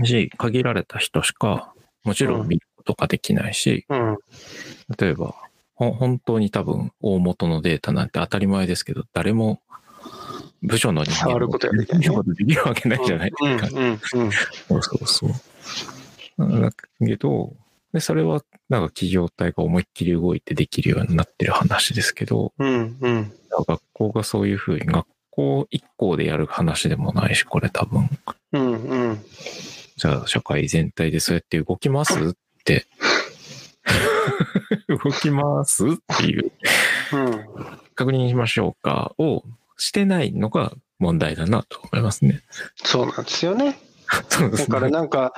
[0.00, 0.06] んん。
[0.06, 1.72] し、限られた人しか、
[2.04, 4.18] もちろん見ることができないし、うん
[4.98, 5.34] 例えば、
[5.74, 9.60] ほ本当に多分大元のデータなんて当たり前ですけど、誰も
[10.62, 13.68] 部署の人間触ることができないね触ることできるわけないじゃないですか。
[13.68, 16.60] うんうんうんそうそうそう。
[16.60, 16.70] だ
[17.06, 17.54] けど、
[17.92, 23.32] で、それは、なんか企業体が思いっきり動いてできるようになってる話ですけど、うんうん
[23.66, 28.10] 学校がそういうふうに、学校法一項でやる話でもないし、これ多分。
[28.52, 29.24] うんうん。
[29.96, 32.32] じゃあ、社会全体でそうやって動きますっ
[32.64, 32.86] て。
[34.88, 36.52] 動きますっていう、
[37.12, 37.46] うん。
[37.94, 39.44] 確認しましょうかを
[39.76, 42.42] してないのが問題だなと思いますね。
[42.76, 43.78] そうなんですよね。
[44.10, 44.66] だ そうですね。
[44.68, 45.32] からなんか、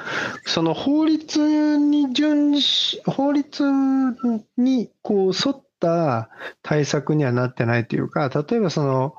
[0.47, 3.65] その法律に準し、法律
[4.57, 6.31] にこう沿った
[6.63, 9.15] 対策にはなってないというか、例えばその、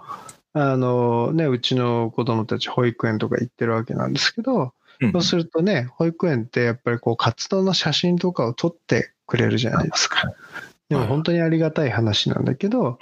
[0.54, 10.32] あのね、うちの子供たち保育園とか行ってるわけなんですけど、うんそうするとね、保育園ってやっぱりこう活動の写真とかを撮ってくれるじゃないですか。
[10.88, 13.00] でも本当にありがたい話なんだけど、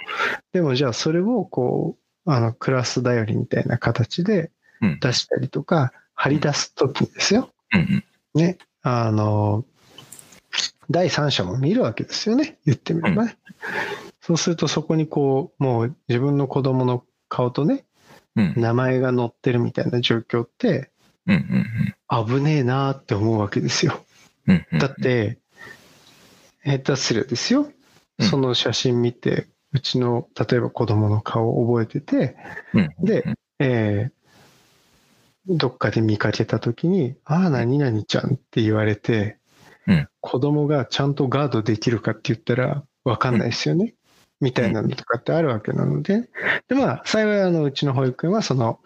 [0.52, 1.96] でもじゃあそれをこ
[2.26, 4.50] う、あのクラスだよりみたいな形で
[4.80, 5.92] うん出したりとか、
[6.22, 7.50] 貼り出すときにですよ。
[7.74, 8.40] うんうん。
[8.40, 9.64] ね、あの、
[10.88, 13.36] 第三者も見るわけですよね、言ってみればね。
[14.20, 17.84] そうするとそこにこう、もう自分の子供の顔とね、
[18.36, 18.54] うん。
[18.56, 20.92] 名前が載ってるみたいな状況って、
[21.26, 24.04] うんうん危ねえなーって思うわけですよ。
[24.46, 25.38] うんうんだって、
[26.64, 27.68] 下手すりゃですよ、
[28.18, 28.26] うん。
[28.28, 32.36] その写真見て、うちの例えば子供の顔を覚えてて、
[32.74, 32.94] うん。
[33.04, 33.24] で、
[33.58, 34.21] えー
[35.48, 39.38] どっかで見かけたときに、ああ、何々ちゃんって言われて、
[39.86, 40.08] うん。
[40.20, 43.94] 子供がちゃんとガードできるかって言ったらわかんないですよね。
[44.40, 46.28] みたいなのとかってあるわけなので。
[46.68, 48.78] で、まあ、幸いあの、うちの保育園はその、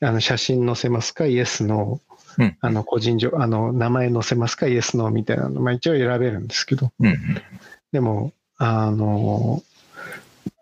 [0.00, 2.56] あの、写真載せますか、イエス、ノー、うん。
[2.60, 7.16] あの、個人情、あの、名前載せますか、イエス、ノーみたいなの、まあ一応選べるんですけど、うんうん。
[7.92, 9.62] でも、あの、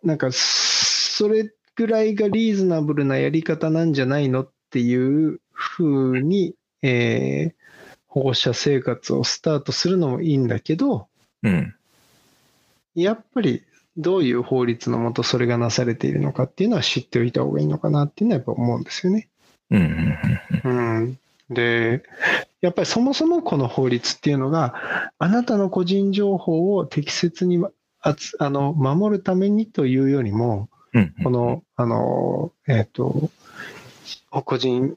[0.02, 4.42] なんか、それぐらいがリーズナブルなやり方なんじゃないの？
[4.42, 7.64] っていうふうに、えー
[8.14, 11.08] 保護者生活をスタートするのもいいんだけど、
[11.42, 11.74] うん。
[12.94, 13.64] やっぱり
[13.96, 19.28] どういう法律のもとそれがなされているのかっていうのは知っておいた方がいいのかなっていうのはやっぱ思うんですよね。
[19.70, 21.18] うん
[21.50, 22.04] で、
[22.60, 27.64] やっぱりそもそもこの法律っていうのが、あなたの個人情報を適切に
[28.00, 31.14] あつあの守るためにというよりも、うん。
[31.24, 33.28] この、あの、えっ、と、
[34.42, 34.96] 個人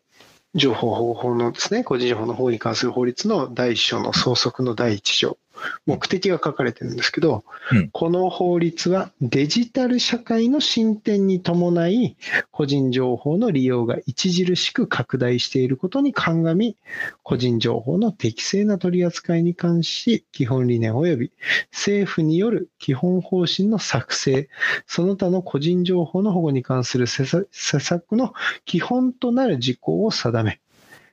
[0.55, 5.38] 情報保護法のですね、個人情報の保護に関する法律の第1章の総則の第1条、
[5.86, 7.89] 目的が書かれてるんですけど、うん。
[7.89, 12.18] この法律はデジタル社会の進展に伴い、
[12.51, 16.78] 個人情報の利用が著しく拡大していることに鑑み、
[17.24, 21.32] 個人情報の適正な取り扱いに関し、基本理念及び
[21.72, 24.49] 政府による基本方針の作成、
[24.86, 28.34] その他の個人情報の保護に関する施策の
[28.66, 30.60] 基本となる事項を定め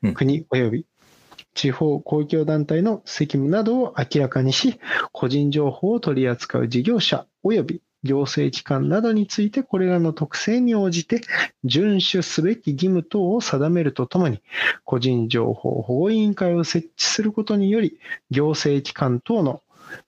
[0.04, 0.86] うん、国及び
[1.54, 4.78] 地方公共団体の責務などを明らかにし、
[5.12, 11.22] 個人情報を取り扱う事業者及び行政機関などについてこれらの特性に応じて
[11.64, 14.42] 遵守すべき義務等を定めるとともに、
[14.84, 17.98] 個人情報保護委員会を設置することにより、
[18.30, 19.62] 行政機関等の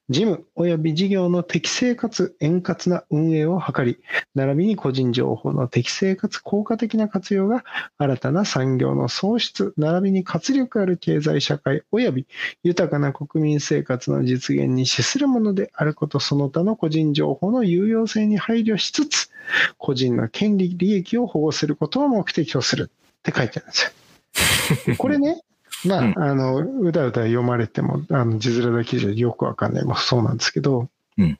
[0.08, 3.98] 事務及び事業の適正かつ円滑な運営を図り、
[4.36, 7.64] 並びに個人情報の適正かつ効果的な活用が
[7.98, 12.26] 新たな産業の創出、並びに活力ある経済社会及び
[12.62, 19.30] 豊かな国民生活の実現に資するものであることその他の個人情報の有用性に配慮しつつ、
[19.76, 24.96] 個人の権利、利益を保護することを目的とするって書いてあるんですよ。
[24.98, 25.40] これね、
[25.84, 26.14] まあ、うん。
[26.18, 29.84] あの、うだうだ読まれても、あの、字面だけじゃよくわかんない。
[29.84, 31.38] もそうなんですけど、うん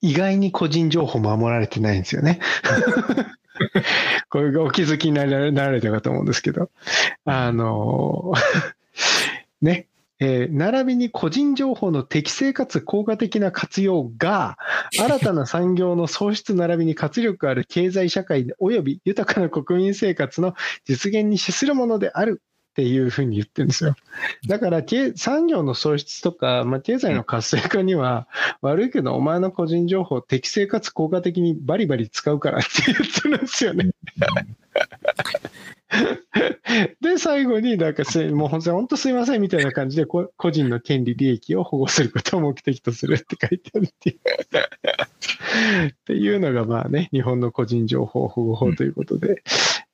[0.00, 2.38] 意外に個人情報守られてないんですよね。
[4.28, 6.70] これがお気づきにならなられたかと思うんですけど、
[7.24, 8.34] あの、
[9.62, 9.86] ね、
[10.20, 14.58] えー並びに個人情報の適正かつ効果的な活用が、
[14.98, 22.42] 新たな産業の創出並びに活力ある経済社会及び豊かな国民生活の実現に資するものである
[22.74, 23.94] っていうふうに言ってるんですよ。
[24.48, 24.82] だから、
[25.14, 28.26] 産業の創出とか、まあ、経済の活性化には、
[28.62, 33.92] 悪いけど、お前の個人情報適正かつ効果的にバリバリ使うからって言ってるんですよね。
[37.00, 44.18] で、最後に、なんかす、もう本当すいませんみたいな感じで、個人の権利、利益を保護することを目的とするって書いてあるっていう。
[45.88, 49.42] っていうのが、まあね、日本の個人情報保護法ということで、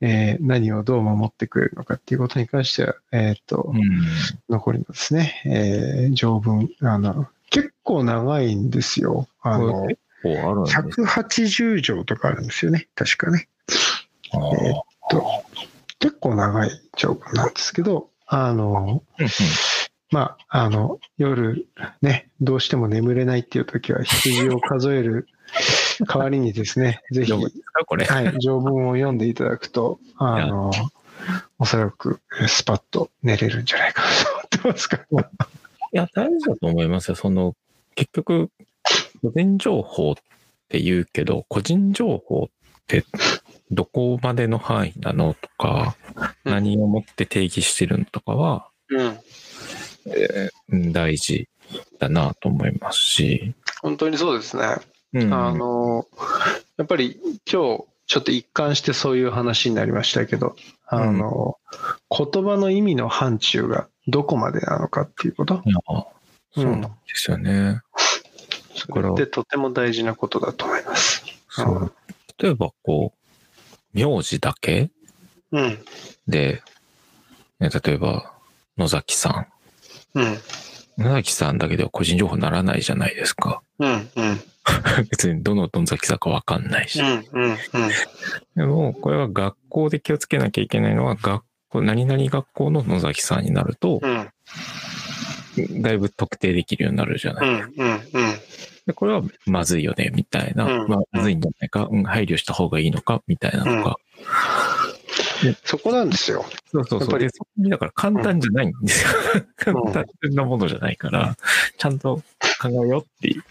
[0.01, 3.81] えー何をどう守ってくれるのかっていうことに関しては、えっ、と、うん
[4.49, 9.29] 残りのですね、えー条文、あの、結構長いんですよ。
[9.43, 12.89] あのあるんです180条とかあるんですよね。
[12.95, 13.49] 確かね。
[14.33, 15.45] えーっと、
[15.99, 19.29] 結構長い条文なんですけど、あの、うんうん
[20.11, 21.67] まあ、あの、夜
[22.03, 25.29] ね、どうしても眠れないっていう時は羊を数える
[26.07, 27.33] 代わりにですね、ぜひ。
[27.33, 27.39] は
[28.23, 30.71] い、条文を読んでいただくと、あの、
[31.59, 35.31] おそらくスパッと寝れるんじゃないかなと思ってますから。
[35.93, 37.15] いや、大事だと思いますよ。
[37.15, 37.55] その、
[37.95, 38.51] 結局、
[39.23, 40.15] 個人情報っ
[40.69, 42.49] て言うけど、個人情報っ
[42.87, 43.05] て
[43.71, 49.19] どこまでの範囲なのとか、うん何をもって定義してるのとかは、うん。
[50.69, 51.49] うん大事
[51.99, 54.77] だなと思いますし、本当にそうですね。
[55.13, 56.07] うん、あの、
[56.77, 57.19] やっぱり
[57.51, 61.59] 今日、ちょっと一貫してそういう話になりましたけど、あの、
[62.11, 65.63] 言葉の意味の範疇がどこまでなのかっていうこと。
[66.55, 67.83] そうなんですよね。
[68.75, 71.25] それってとても大事なことだと思います。
[71.49, 71.95] そう。
[72.39, 74.91] 例えば、こう、名字だけ
[75.53, 75.79] うん。
[76.27, 76.63] で、
[77.61, 78.33] ね、例えば、
[78.79, 79.47] 野崎さ
[80.15, 80.25] うん。
[80.25, 80.39] ん。
[80.99, 83.63] 野崎さんだけでは個人情報にならないじゃないですか。
[83.79, 84.11] うん。
[84.17, 84.41] うん。
[85.11, 87.01] 別にどの野崎さんかわかんないし。
[87.01, 87.25] うん。
[87.33, 87.57] うん。
[88.57, 95.83] でも、これは学校で気をつけなきゃいけないのは、学校、何々学校の野崎さんになると、うん。
[95.83, 97.49] だいぶ特定できるようになるじゃない？
[97.49, 97.61] うん。
[97.61, 98.01] うん。
[98.87, 100.65] でこれはまずいよね、みたいな。
[100.65, 103.97] うんまあ、まずいんじゃないか、うん、配慮した方がいいのか、みたいなのが。
[105.65, 106.45] そこなんですよ。
[106.73, 107.01] そうそうそう。
[107.01, 109.11] やっぱりで、そこにだから簡単じゃないんですよ。
[109.57, 111.37] 簡単なものじゃないから、
[111.79, 112.23] ちゃんと
[112.61, 113.45] 考えようっていう。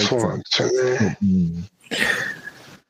[0.00, 1.18] そうなんですよね。
[1.22, 1.68] うん。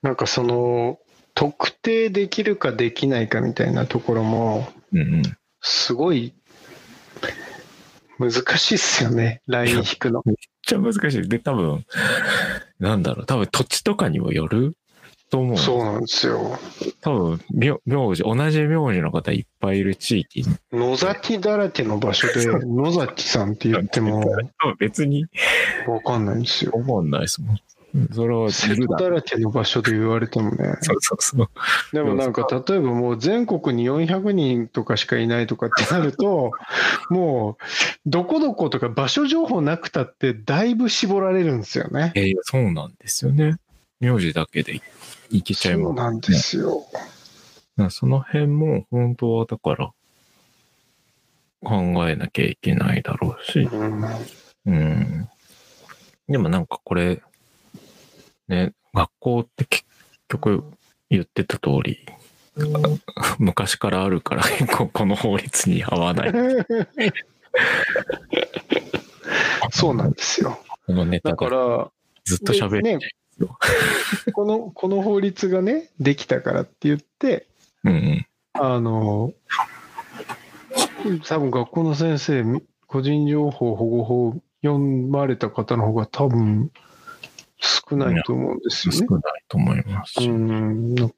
[0.02, 0.98] なんかその、
[1.34, 5.22] 特定できるかできないかみたいなところも、うんうん。
[5.60, 6.32] すごい
[8.18, 9.42] 難しいっすよね。
[9.46, 10.22] ライン引くの。
[10.24, 11.28] めっちゃ難しい。
[11.28, 11.84] で、多分、
[12.80, 14.76] なんだろう、多分土地とかにもよる
[15.30, 15.58] と思う。
[15.58, 16.58] そうなんですよ。
[17.00, 20.56] 多分、名名字、同じ名字の方いっぱいいる地域に。
[20.72, 25.26] 野崎だらけの場所で、野崎さんって言っても多分別に
[25.86, 26.72] わかんないんですよ。
[26.74, 27.58] 思わないですもん。
[27.94, 28.96] うんそれは瀬戸だ。
[28.98, 30.76] だらけの場所で言われてもね。
[30.82, 31.48] そうそうそう。
[31.92, 36.52] でもなんか例えばもう全国に400人とかしかいないとかってなると、
[37.10, 37.64] もう
[38.06, 42.12] どこどことか場所情報なくたってだいぶ絞られるんですよね。
[42.14, 43.56] えーそうなんですよね。
[44.00, 44.80] 名字だけで
[45.30, 45.86] いけちゃいます。
[45.86, 46.84] そうなんですよ。
[47.90, 49.92] その辺も本当はだから
[51.62, 53.60] 考えなきゃいけないだろうし。
[53.60, 54.04] うん
[54.66, 55.28] うん。
[56.28, 57.22] でもなんかこれ、
[58.48, 59.84] ね、学校って結
[60.28, 60.64] 局
[61.08, 61.98] 言ってた通り、
[63.38, 66.32] 昔からあるから結構 この法律に合わない。
[69.70, 70.58] そうなんですよ。
[70.86, 71.90] このネタだかがら、
[72.24, 72.98] ずっと喋って、ね
[74.32, 77.46] この、この法律がね、できたからって言って、
[77.84, 78.26] うんうん。
[78.54, 79.32] あの、
[81.26, 86.70] 多分学校の先生、み個人情報保護法読まれた方の方が多分
[87.58, 89.06] 少ないと思うんですよね。
[89.08, 90.28] 少ないと思いますうし。
[90.28, 91.16] ん、なんか、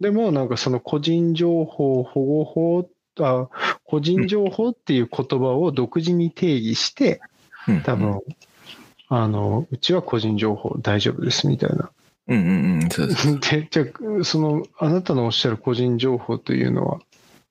[0.00, 2.88] でもなんかその個人情報保護法、
[3.20, 3.48] あ
[3.84, 7.20] 個人情報っていう言葉を独自に定義して、
[7.68, 8.20] うん多分、
[9.14, 11.90] あの、うちは個人情報大丈夫ですみたいな。
[12.28, 12.88] うんうんうん。
[12.88, 13.28] そうです。
[13.40, 13.82] で、じゃ
[14.20, 16.98] あ、その、あなたのおっしゃる個人情報というのは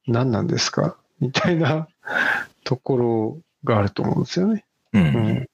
[0.07, 1.87] 何なんですかみたいな
[2.65, 4.65] ところがあると思うんですよね。
[4.93, 5.35] うんううんん。
[5.35, 5.51] だか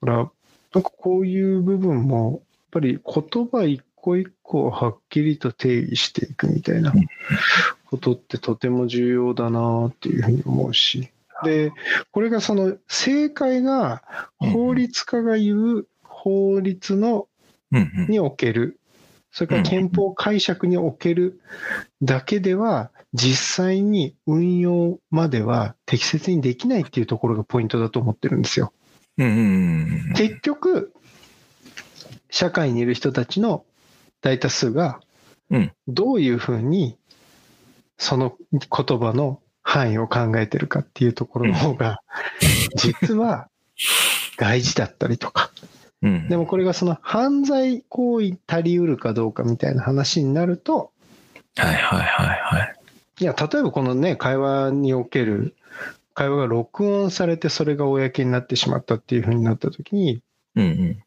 [0.00, 2.40] ら、なんかこういう部分も、やっ
[2.70, 6.94] ぱり言葉一個一個をはっきりと定義していくみたいな
[7.84, 11.10] ことってとても重要だなっていうふうに思うし。
[11.44, 11.72] で、
[12.12, 14.02] これがその正解が
[14.38, 17.28] 法律家が言う法律の。
[18.08, 18.78] における、
[19.32, 21.40] それから憲法解釈における
[22.00, 28.72] だけでは、実際に運用までは適切にできないっていうところがポイントだと思ってるんですよ。
[29.16, 30.94] 結局、
[32.30, 33.64] 社会にいる人たちの
[34.22, 35.00] 大多数が
[35.50, 36.96] うん、どういうふうに
[37.98, 39.40] その言葉の
[39.76, 42.00] 範囲を考えてるかっていうところの方が、
[42.76, 43.48] 実は
[44.38, 45.50] 大事だったりとか、
[46.00, 46.28] うん。
[46.28, 50.92] でもこれがその犯罪行為足りうるかどうかみたいな話になると、
[51.56, 52.76] はいはいはいはい。
[53.20, 55.54] いや、例えばこのね、会話における、
[56.14, 60.22] 会話が録音されてそれが公になってしまったっていうふうになったときに、
[60.54, 61.02] うんうん。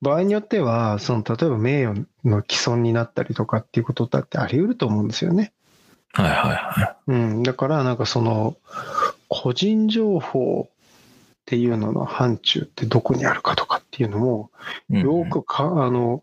[0.00, 5.52] 場合によっては、その、例えば名誉の毀損になったりとかっていうことだってあり得ると思うんですよね。
[6.12, 7.42] はいはいはうん。
[7.42, 8.56] だから、なんかその、
[9.28, 10.72] 個人情報っ
[11.46, 14.50] ていうのの範疇ってどこにあるかとかっていうのも、
[14.90, 14.94] い。
[14.94, 16.22] うんよくか、あの、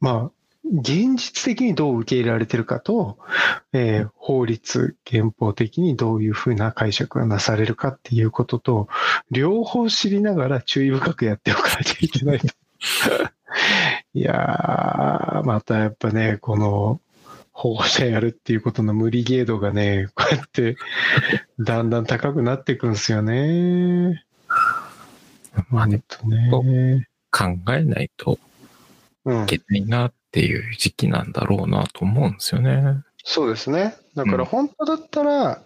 [0.00, 0.30] まあ、
[0.72, 3.18] 現実的にどう受け入れられてるかと、
[3.72, 8.88] えー法律、憲法的にどういうふうな解釈がなされるかっていうことと、
[9.30, 12.46] 両方知りながら注意深くやっておかなきゃいけないと
[14.14, 17.00] いやー、またやっぱね、この、
[17.58, 20.76] 保護者やるっていうことの無理ゲードがね、こうやって、
[21.58, 24.22] だんだん高くなっていくんですよね。
[25.70, 27.08] まあね、とね。
[27.30, 28.38] 考えないと
[29.24, 33.02] うんいけないなっていう時期なんだろうなと思うんですよね。
[33.24, 33.96] そうですね。
[34.14, 35.62] だかうんら本当だったら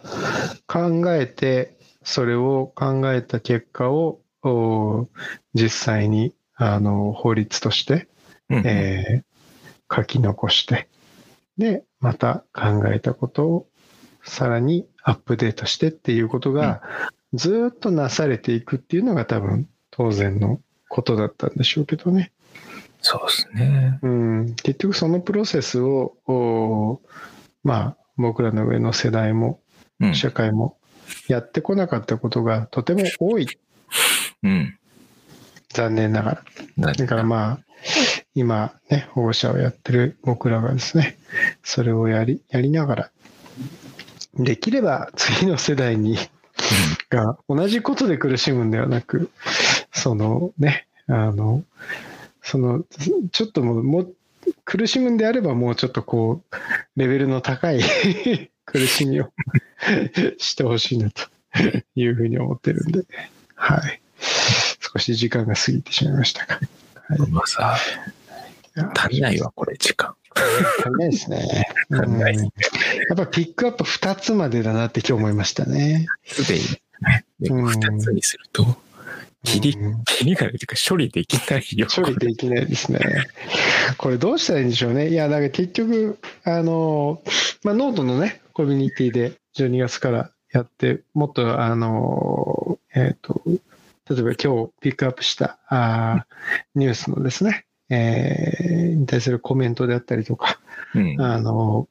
[0.68, 5.08] 考えて、それを考えた結果をお
[5.54, 8.06] 実際にあの法律として、
[8.48, 9.30] うんえー
[9.92, 10.88] 書き残して、
[11.60, 13.66] で、また考えたことを
[14.24, 16.82] さらにアップデートしてっていうことが
[17.32, 22.32] ずーっとなされていくっていうのが多分当然のことだったんでしょうけどね。
[23.02, 23.98] そうですね。
[24.02, 27.00] うん、結局そのプロセスを、お
[27.62, 29.60] まあ、僕らの上の世代も
[30.00, 30.14] うん。
[30.14, 30.78] 社会も
[31.28, 33.46] やってこなかったことがとても多い、
[34.42, 34.78] うん。
[35.68, 36.44] 残念ながら。
[36.78, 37.58] だだからまあ、
[38.34, 41.18] 今ね、保護者をやってる僕らがですね、
[41.62, 43.10] それをやり、やりながら、
[44.34, 46.16] できれば次の世代に、
[47.08, 49.30] が同じことで苦しむんではなく、
[49.92, 51.64] そのね、あの、
[52.42, 52.84] その、
[53.32, 54.14] ちょっともう、もう
[54.64, 56.56] 苦しむんであればもうちょっとこう、
[56.96, 57.80] レベルの高い
[58.64, 59.32] 苦しみを
[60.38, 61.22] してほしいなと
[61.96, 63.04] いうふうに思ってるんで、
[63.56, 64.00] はい。
[64.92, 66.60] 少し時間が過ぎてしまいましたが。
[67.08, 67.76] はいまあさ、
[68.96, 70.14] 足りないわ、これ、時間。
[70.34, 71.66] 足りないですね。
[71.92, 72.50] 足りないうんや
[73.14, 76.06] っぱピックアップ2つまでだなって今日思いましたね。
[76.24, 76.60] すでに
[77.00, 78.76] ね、でうん二つにすると、
[79.44, 81.86] 切り、うん切りがないというか、処理できないよ。
[81.94, 83.00] 処理できないですね。
[83.96, 85.08] これどうしたらいいんでしょうね。
[85.08, 87.22] いや、だから結局、あの、
[87.64, 100.58] まあ、ノートのね、コミュニティで12月からやって、もっと、あの、えっ、と、例えば今日ピックアップしたあーニュースのですね、えーに対するコメントであったりとか、
[100.94, 101.20] うん。
[101.20, 101.88] あの、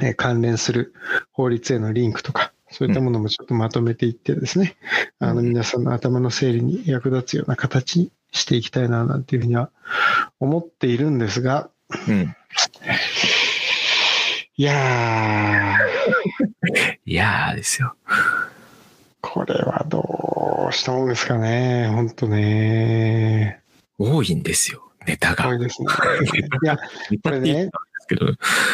[0.00, 0.94] えー関連する
[1.32, 4.76] 法律へのリンクとか、そういったものもちょっとまとめていってですね、
[5.20, 9.70] うんあの皆さんの頭の整理に役立つような形にしていきたいな、なんていうふうには
[10.40, 11.70] 思っているんですが、
[12.08, 12.34] うん。
[14.56, 15.78] いや
[17.06, 17.94] いやーですよ。
[18.08, 18.12] ー、
[19.20, 23.61] これはどうしたもんですかね、本当ね。
[24.02, 25.48] 多いんですよ、ネタが。
[25.48, 25.88] 多いですね。
[26.62, 26.78] いや、
[27.10, 28.26] ネタって言ったんですけど、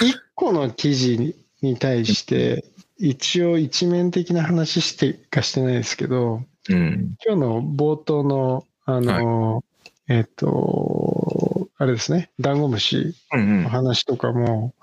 [0.02, 2.64] 一個の記事に対して、
[2.98, 7.14] 一応一面的な話してかしてないですけど、うん。
[7.24, 9.64] 今日の冒頭の、あの、
[10.08, 14.74] えっ、と、あれですね、ダンゴムシうんの話とかも、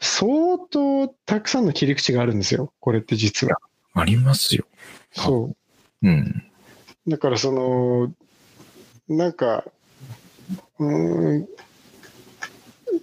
[0.00, 3.56] 相当たくさんの切り口があるんですよ、これって実は。
[3.94, 4.64] ありますよ。
[5.12, 5.54] そ
[6.02, 6.44] うん。
[7.06, 7.10] う。
[7.10, 8.12] だからその、
[9.10, 9.64] なんか、
[10.78, 11.48] うーん、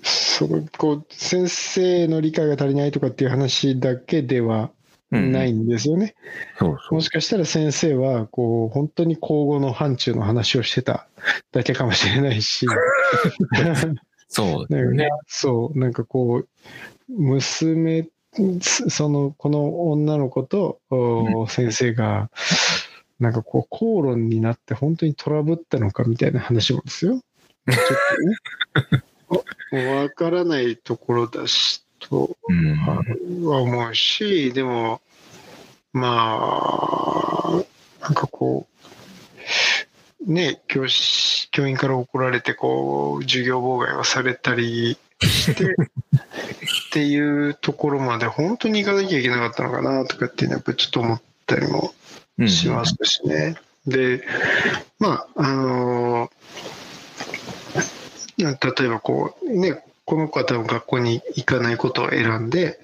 [0.04, 4.72] その、こう、先生の理解が足りないとかっていう話だけでは
[5.12, 6.16] うんないんですよね。
[6.58, 7.02] そうそうも。
[7.02, 11.08] しかしたら先生は、こう、本当に口語の範疇の話をしてた
[11.52, 12.66] だけかもしれないし、
[14.30, 15.10] そうだよね。
[15.28, 16.48] そう、なんかこう、
[17.10, 18.08] 娘、
[18.62, 22.30] そその、この女の子と、お先生が、
[23.20, 27.22] なんかこう、口論になって本当にトラブったのかみたいな話もですよ。
[27.70, 27.78] ちょっ
[29.32, 32.78] とね、わからないところだし、とうん。
[33.46, 35.02] は思うし、でも、
[35.94, 37.64] まあ、
[38.02, 38.68] なんかこ
[40.28, 45.64] う、ね、教師、教員から怒られて、こう、授業妨害をされたりして、
[46.88, 52.07] っていうところまで本当に行かなきゃいけなかったのかなとかっていうのはやっぱちょっと思ったりもうん
[52.46, 53.56] しますしね。
[53.88, 54.24] で、
[55.00, 56.30] まあ、あの
[58.38, 62.80] 例えばこう、ね、この子は多分学校に行かないことを選んで、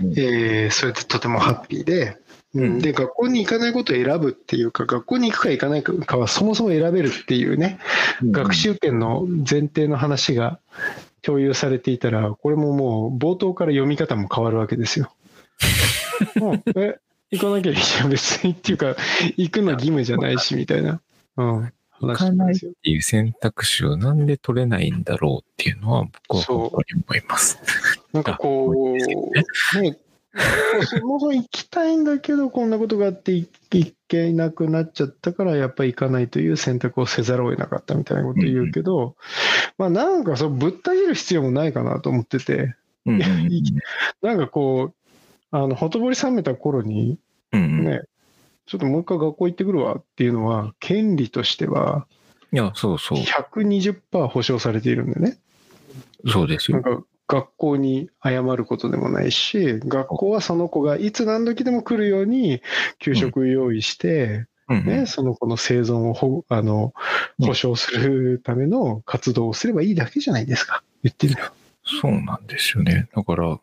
[0.00, 0.18] うんうん。
[0.18, 2.18] えーそれでとてもハッピーで、
[2.54, 2.68] ううん。
[2.76, 7.78] ん、で学校に行かないことを選ぶっていうか学校に行くか行かないかはそもそも選べるっていうね、
[8.22, 10.58] 学習権の前提の話が
[11.22, 15.10] 共有されていたらこれももう冒頭から読み方も変わるわけですよ。
[16.36, 16.98] も うえ
[17.30, 18.96] 行かなきゃいいじゃん別にっていうか
[19.36, 21.00] 行くの義務じゃないしみたいな、
[21.36, 22.58] うん、行話かないっ。
[22.58, 27.58] ていう選択肢をなんで取れないんだろうっていうのは僕は本当に思います。
[28.12, 28.94] なんかこう、
[29.82, 29.98] ね、
[30.84, 39.16] そもそも行きたいんだけど、こんなことがあって行行けなくなっちゃったから、やっぱり行かないという選択をせざるを得なかったみたいなこと言うけど、
[39.76, 42.74] まあなんかそうぶった切る必要もないかなと思ってて、
[44.22, 44.94] なんかこう、
[45.50, 47.18] あの、ほとぼり冷めた頃に、
[47.52, 48.02] うんうんね、
[48.66, 52.06] ちょっともう一回学校行ってくるわっていうのは、権利としては
[52.52, 53.18] いや、そうそう。
[53.18, 55.38] 120%保証されているんだよね。
[56.26, 56.80] そうですよ。
[56.80, 62.62] なんか学校に謝ることでもないし、学校はその子がいつ何時でも来るように
[62.98, 66.92] 給食用意して、うんうんね、その子の生存を保あの
[67.38, 70.82] うん保障するための活動をすればいいだけじゃないですか。
[71.02, 71.52] 言ってみれば。
[71.84, 73.08] そうなんですよね。
[73.14, 73.58] だから、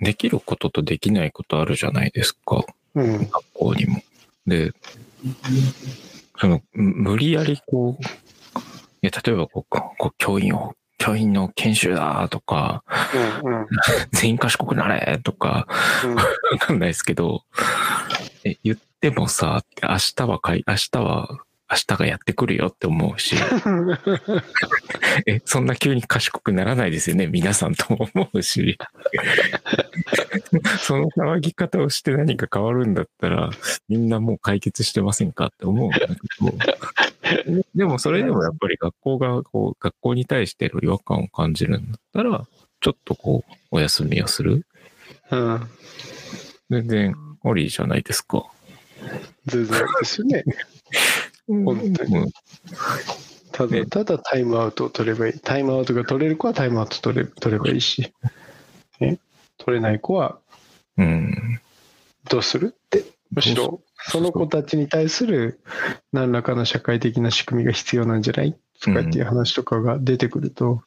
[0.00, 2.64] できることとできないことあるじゃないですか。
[2.94, 3.18] うん。
[3.18, 4.02] 学校にも。
[4.46, 4.72] で、
[6.38, 8.06] その、む無理やりこう、い
[9.02, 12.82] や、例えばこう、こう教員を、教員の研修だとか、
[13.42, 13.52] うん。
[13.52, 13.66] うん。
[14.12, 15.66] 全員賢くなれとか、
[16.52, 17.44] わかんないですけど、
[18.44, 21.38] え、言ってもさ、明日はかい、明日は、
[21.70, 23.36] 明日がやってくるよって思うし、
[25.26, 28.76] え、そんな急に賢くならないですよね、皆さんとも思うし。
[30.80, 33.50] その騒ぎ方をして何か変わるんだったら、
[33.88, 36.12] みんなもう解決してませんかって思うんだけど。
[37.76, 42.46] でもそれでもやっぱり学校が、こう、学校に対しての違和感を感じるんだったら、
[42.80, 44.66] ちょっとこう、お休みをする。
[45.30, 45.68] うん。
[46.68, 47.14] 全然
[47.44, 48.44] ありじゃないですか。
[49.46, 50.44] 全然ですよね。
[51.64, 52.30] 本当にうん
[53.52, 55.32] ただ、ただタイムアウトを取ればいい。
[55.40, 58.12] タイムアウトが取れる子はタイムアウト取れ取ればいいし、
[59.00, 59.18] ね、
[59.58, 60.38] 取れない子は
[60.96, 61.60] うん。
[62.28, 65.60] どうするって、むしろその子たちに対する
[66.12, 68.56] 何らかの社会的な仕組みが必要なんじゃない？
[68.80, 70.82] とかっていう話とかが出てくると、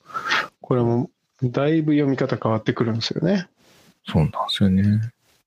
[0.61, 1.11] これも
[1.43, 3.47] だいぶ読み方変わってくるんですよね。
[4.07, 4.83] そうなんですよね。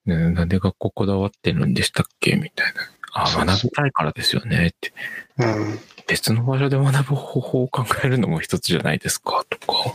[0.05, 2.36] ねなんで学校こだわってるんでしたっけ？
[2.36, 2.82] みたいな。
[3.24, 4.93] あ、学びたいからですよねって。
[5.38, 5.78] うん。
[6.06, 9.94] 別の場所で学ぶ方法を考えるのも一つじゃないですかとか。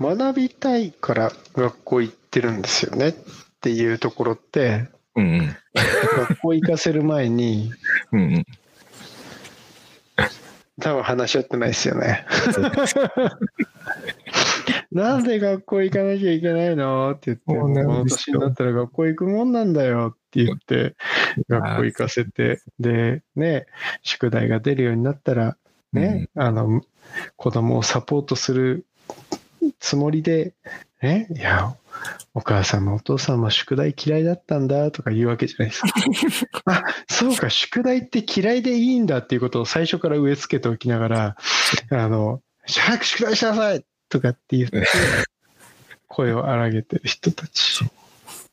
[0.00, 3.14] 学びたいから学校行ってるんですよねっ
[3.60, 5.56] ていうところって、うんうん。
[5.74, 7.70] 学校行かせる前に
[8.10, 8.46] うんうん。
[10.80, 12.26] 多分話し合ってないですよね。
[14.94, 17.12] なんで学校行かなきゃいけないの？
[17.12, 20.94] って言って、この年になったら学校行くもんなんだよって言って、
[21.48, 23.66] 学校行かせて、で、ね、
[24.02, 25.56] 宿題が出るようになったら、
[25.92, 26.82] ね、あの、
[27.36, 28.86] 子供をサポートする
[29.78, 30.54] つもりで、
[31.02, 31.74] ね、いや、
[32.34, 35.82] お母さんもお父さんも宿題嫌いだったんだとか言うわけじゃないです
[36.46, 36.62] か。
[36.66, 41.36] あ、そうか、宿題って嫌いでいいんだっていうことを最初から植え付けておきながら、
[41.90, 44.84] あの、早く宿題しなさいとかって言って、
[46.06, 47.82] 声を荒げてる人たち。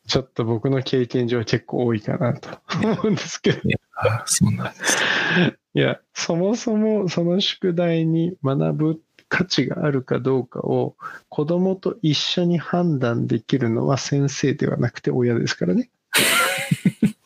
[0.07, 2.49] ちょっと僕の経験上は結構多いかなと
[2.81, 3.59] 思うんですけど。
[3.95, 4.97] あそうなんです。
[5.73, 10.95] いや、そもそもその宿題に学ぶ価値があるかどうかを
[11.27, 15.89] 子供と一緒に判断できるのは先生ではなくて親ですからね。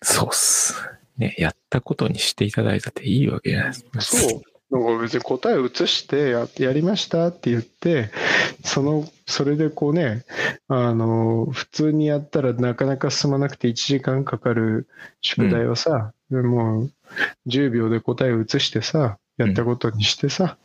[0.00, 0.76] そうっす。
[1.18, 4.00] ね、やったことにしていただいたっていいわけじゃないですか。
[4.00, 4.49] そう。
[4.70, 8.10] なんか別に答えを移してややりましたって言って、
[8.64, 10.24] その、それでこうね、
[10.68, 14.88] あの、普通にやったらなかなか進まなくて1時間かかる
[15.22, 16.92] 宿題をさ、もう
[17.48, 20.56] 10秒で答えを移してさ、やったことにしてさ、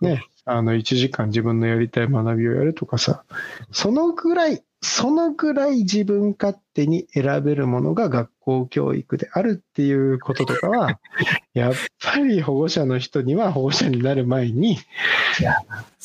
[0.00, 3.24] ね、あの1時間自分のやりたい学びをやるとかさ、
[3.72, 11.00] そのぐらい、そのぐらい自分勝手に選べるものが学校教育であるっていうこととかは、
[11.52, 14.78] やっぱり保護者の人には保護者になる前に、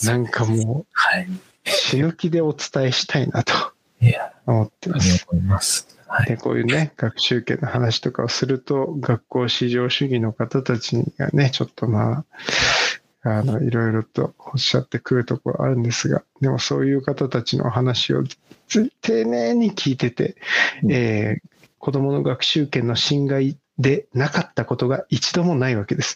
[0.03, 1.27] なんかもうはい。
[1.63, 3.53] 死ぬ気でお伝えしたいなと
[4.47, 5.87] 思ってます。
[6.27, 12.25] で、こういうね、学習権の話とかをすると、学校至上主義の方たちがね、ちょっとま
[13.23, 18.23] あ、あの、いろいろとおっしゃってくるところあるんですが、でもそういう方たちの話を
[18.67, 20.35] つ丁寧に聞いてて、
[20.83, 21.50] うんえー
[21.81, 26.15] 子供の学習権の侵害でなかったことが一度もないわけです。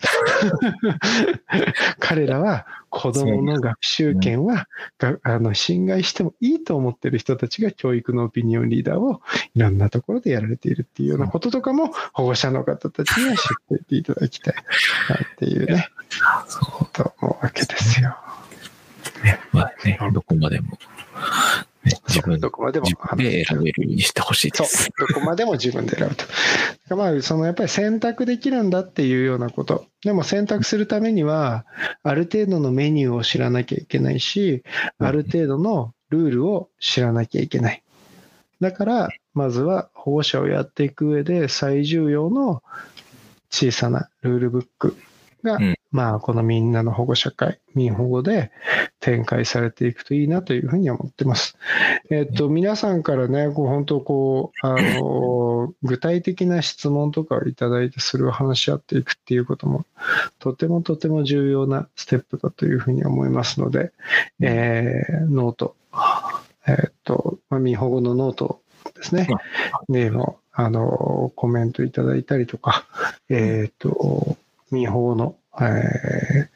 [2.00, 4.68] 彼らは子供の学習権は、
[5.00, 9.22] があの侵害してもいいと思ってる人たちが教育のオピニオンリーダーを
[9.56, 14.54] いろんなところでやられているっていうようなこととかも保護者の方たちには知っていていただきたい
[15.10, 15.90] なっていうね、
[16.48, 18.16] そと思うわけですよ。
[19.24, 19.40] うね。
[19.52, 20.78] まあね、どこまでも、ね、
[22.08, 26.96] 自分どこまでもで選べるようにしてほしいでそうす。、どこまでも自分で選ぶと。
[26.96, 29.86] まあ、そのやっぱり選択できるんだっていうようなこと。
[30.04, 31.66] でも選択するためには、
[32.04, 34.64] ある程度のメニューを知らなきゃいけないし、
[34.98, 37.84] ある程度のルールを知らなきゃいけない。
[38.62, 42.64] だから、まずは保護者をやっていく上で最重要の
[43.52, 44.98] 小さなルールブック
[45.46, 45.76] がうん。
[45.96, 48.52] まあ、このみんなの保護者会、民保護で
[49.00, 51.58] 展開されていくといいなというふうに思ってます。
[52.10, 59.86] えっと、皆さんからね、こう本当こう、あの、具体的な質問とかをいただいて、それを話し合っていくっていうことも、
[60.40, 63.94] とてもとても重要なステップだというふうに思いますので、
[64.42, 65.78] えーノート、
[66.68, 68.60] えっと、まあ、みんほごのノート
[68.96, 69.28] ですね。
[69.88, 72.86] でも、あの、コメントいただいたりとか、
[73.30, 74.38] えっ、と、
[74.72, 76.48] みんほごの、えー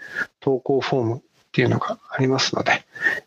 [0.42, 1.22] 投稿フォームっ
[1.52, 2.86] ていうのがありますので、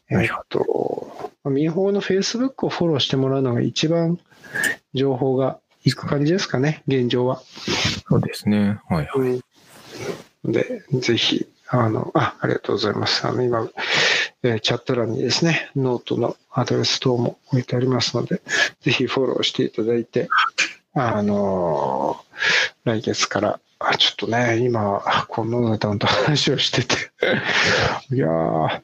[0.09, 4.19] えっ、と、みんほごの Facebook をフォローしてもらうのが一番
[4.95, 7.43] 情報がいく感じですかね、現状は。
[8.09, 8.81] そうですね。
[8.89, 9.29] はいはい。
[9.29, 9.41] うん
[10.45, 13.25] で、ぜひ、あの、あ、ありがとうございます。
[13.27, 13.69] あの、今、
[14.43, 18.43] えーチャット欄にですね、ノートのアドレス等も置いてありますので、
[18.81, 20.29] ぜひフォローしていただいて、
[20.95, 22.33] あのー
[22.85, 26.97] 来月から、あちょっとね、今、このネタンと話をしてて、
[28.15, 28.81] いやー、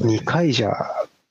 [0.00, 0.72] 2回じゃ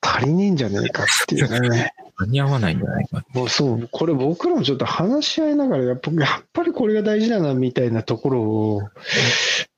[0.01, 1.93] 足りねえんじゃねえかっていうね。
[2.17, 3.25] 間に合わないんじゃないか。
[3.33, 8.81] もうそう、これ僕らもちょっと話し合いながら、やっぱやっぱりこれが大事だなみたいなところを、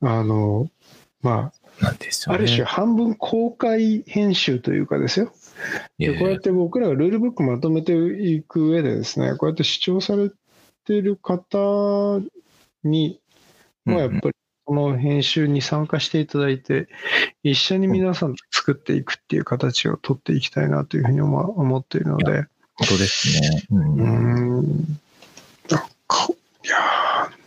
[0.02, 0.68] あの、
[1.22, 2.38] まあ、なんですよね。
[2.38, 5.32] ある種半分公開編集というかですよ。
[5.98, 10.30] でこうやって僕らがルールブックまとめていく上でですね、こうやって視聴され
[10.84, 12.20] ている方
[12.90, 13.20] に、
[13.84, 14.34] まあ、やっぱり
[14.64, 16.88] この編集に参加していただいて、
[17.42, 22.44] 一緒に皆さんと作っていくっていう形を取っていきたいなというふうに思思っているので、
[22.74, 23.62] 本当ですね。
[23.70, 24.98] うんうーん
[25.70, 26.28] なんか、
[26.64, 27.38] いやー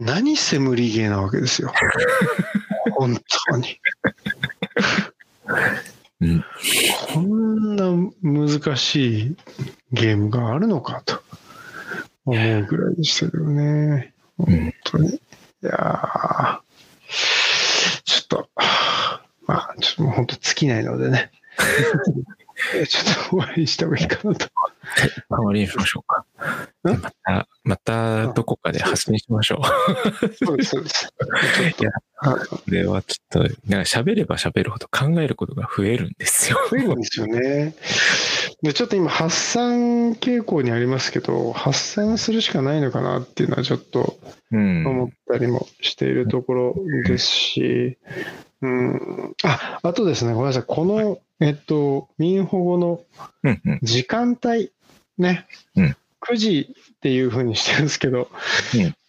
[0.00, 1.72] 何せ無理ゲーなわけですよ。
[2.96, 3.16] 本
[3.50, 3.80] 当に。
[6.20, 6.44] うん。
[7.14, 9.36] こんな難しい
[9.92, 11.22] ゲームがあるのかと
[12.24, 14.11] 思うぐらいでしたけどね。
[14.38, 15.08] うん本当に。
[15.14, 15.20] い
[15.62, 16.60] やー
[18.04, 18.48] ちょっと、
[19.46, 21.30] まあ、ちょっともう本当尽きないのでね。
[22.88, 24.46] ちょっと終わりにした方がいいかなと。
[25.28, 26.24] 終わりにしましょうか。
[26.90, 27.00] ん？
[27.00, 30.34] また、またどこかで発信しましょう。
[30.44, 31.12] そうです、そうです。
[31.80, 31.90] いや
[32.22, 36.58] これはちょっと、なんか喋れば喋るほど考えることが増えるんですよ。
[36.70, 37.74] 増えるんですよね。
[38.62, 44.18] で、ちょっと今、発散傾向にありますけど、発散するしかないのかなっていうのはちょっと
[44.52, 44.86] うん。
[44.86, 46.74] 思ったりもしているところ
[47.06, 47.98] ですし、
[48.60, 53.00] うん、あ、あとですね、ごめんなさい、この、えっと、民保護の。
[53.82, 54.70] 時間帯、
[55.18, 58.28] ね、うん9時っていうふうにしてるんですけど、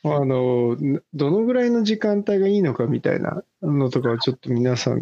[0.04, 0.76] うんあの、
[1.14, 5.00] どのぐらいの時間帯がいいのかみたいなのとかをちょっと皆さん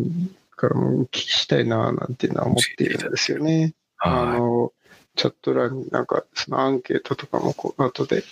[0.56, 3.74] からもお聞きしたいな、なんていうのは思っているんですよね。
[4.04, 4.74] あはの、
[5.16, 8.24] チャット欄になんか、そのアンケートとかもこう後で、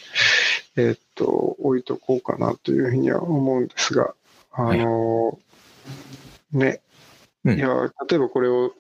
[0.76, 1.26] えーっと、
[1.60, 4.14] 置いとこうかなというふうには思うんですが、
[4.52, 5.40] あの、
[6.52, 6.82] ね、
[7.46, 7.58] うん。
[7.58, 7.68] いや、
[8.10, 8.74] 例えばこれを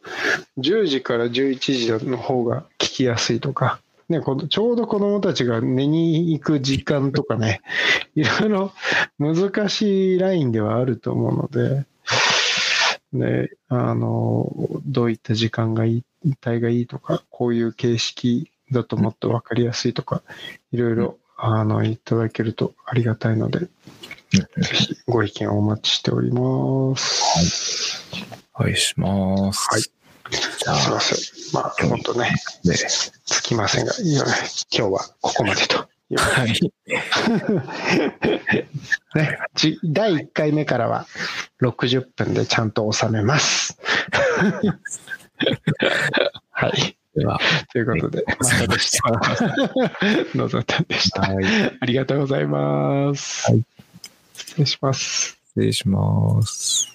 [0.57, 3.79] 10時から11時の方が聞きやすいとか、
[4.09, 7.61] ね、このちょうど子供たちが寝に行く時間とかね、
[8.15, 8.73] いろいろ
[9.19, 11.85] 難しいラインではあると思うので、
[13.13, 14.51] ね、あの、
[14.85, 16.03] どういった時間がいい、
[16.45, 20.21] 帯がいいとか、こういう形式だともっとわかりやすいとか、
[20.71, 23.67] いろいろ、あの、いただけるとありがたいので、
[24.33, 24.37] い。
[24.37, 28.03] ぜひご意見をお待ちしております。
[28.53, 29.67] お願いします。
[29.71, 29.83] はい
[30.31, 31.19] じゃすいまあ、せん。
[31.53, 34.23] まあ、本当ね、で、つきませんが、いや
[34.71, 36.73] 今日はここまでとはい。
[39.15, 41.07] ね、じ第1回目からは
[41.61, 43.77] 60分でちゃんと収めます。
[46.51, 46.97] はい。
[47.15, 47.39] では、
[47.71, 49.11] ということで、ございました。
[50.37, 51.21] 野里でした。
[51.21, 51.45] はい。
[51.79, 53.51] ありがとうございます。
[53.51, 53.63] はい
[54.39, 55.37] 失礼します。
[55.49, 56.88] 失礼します。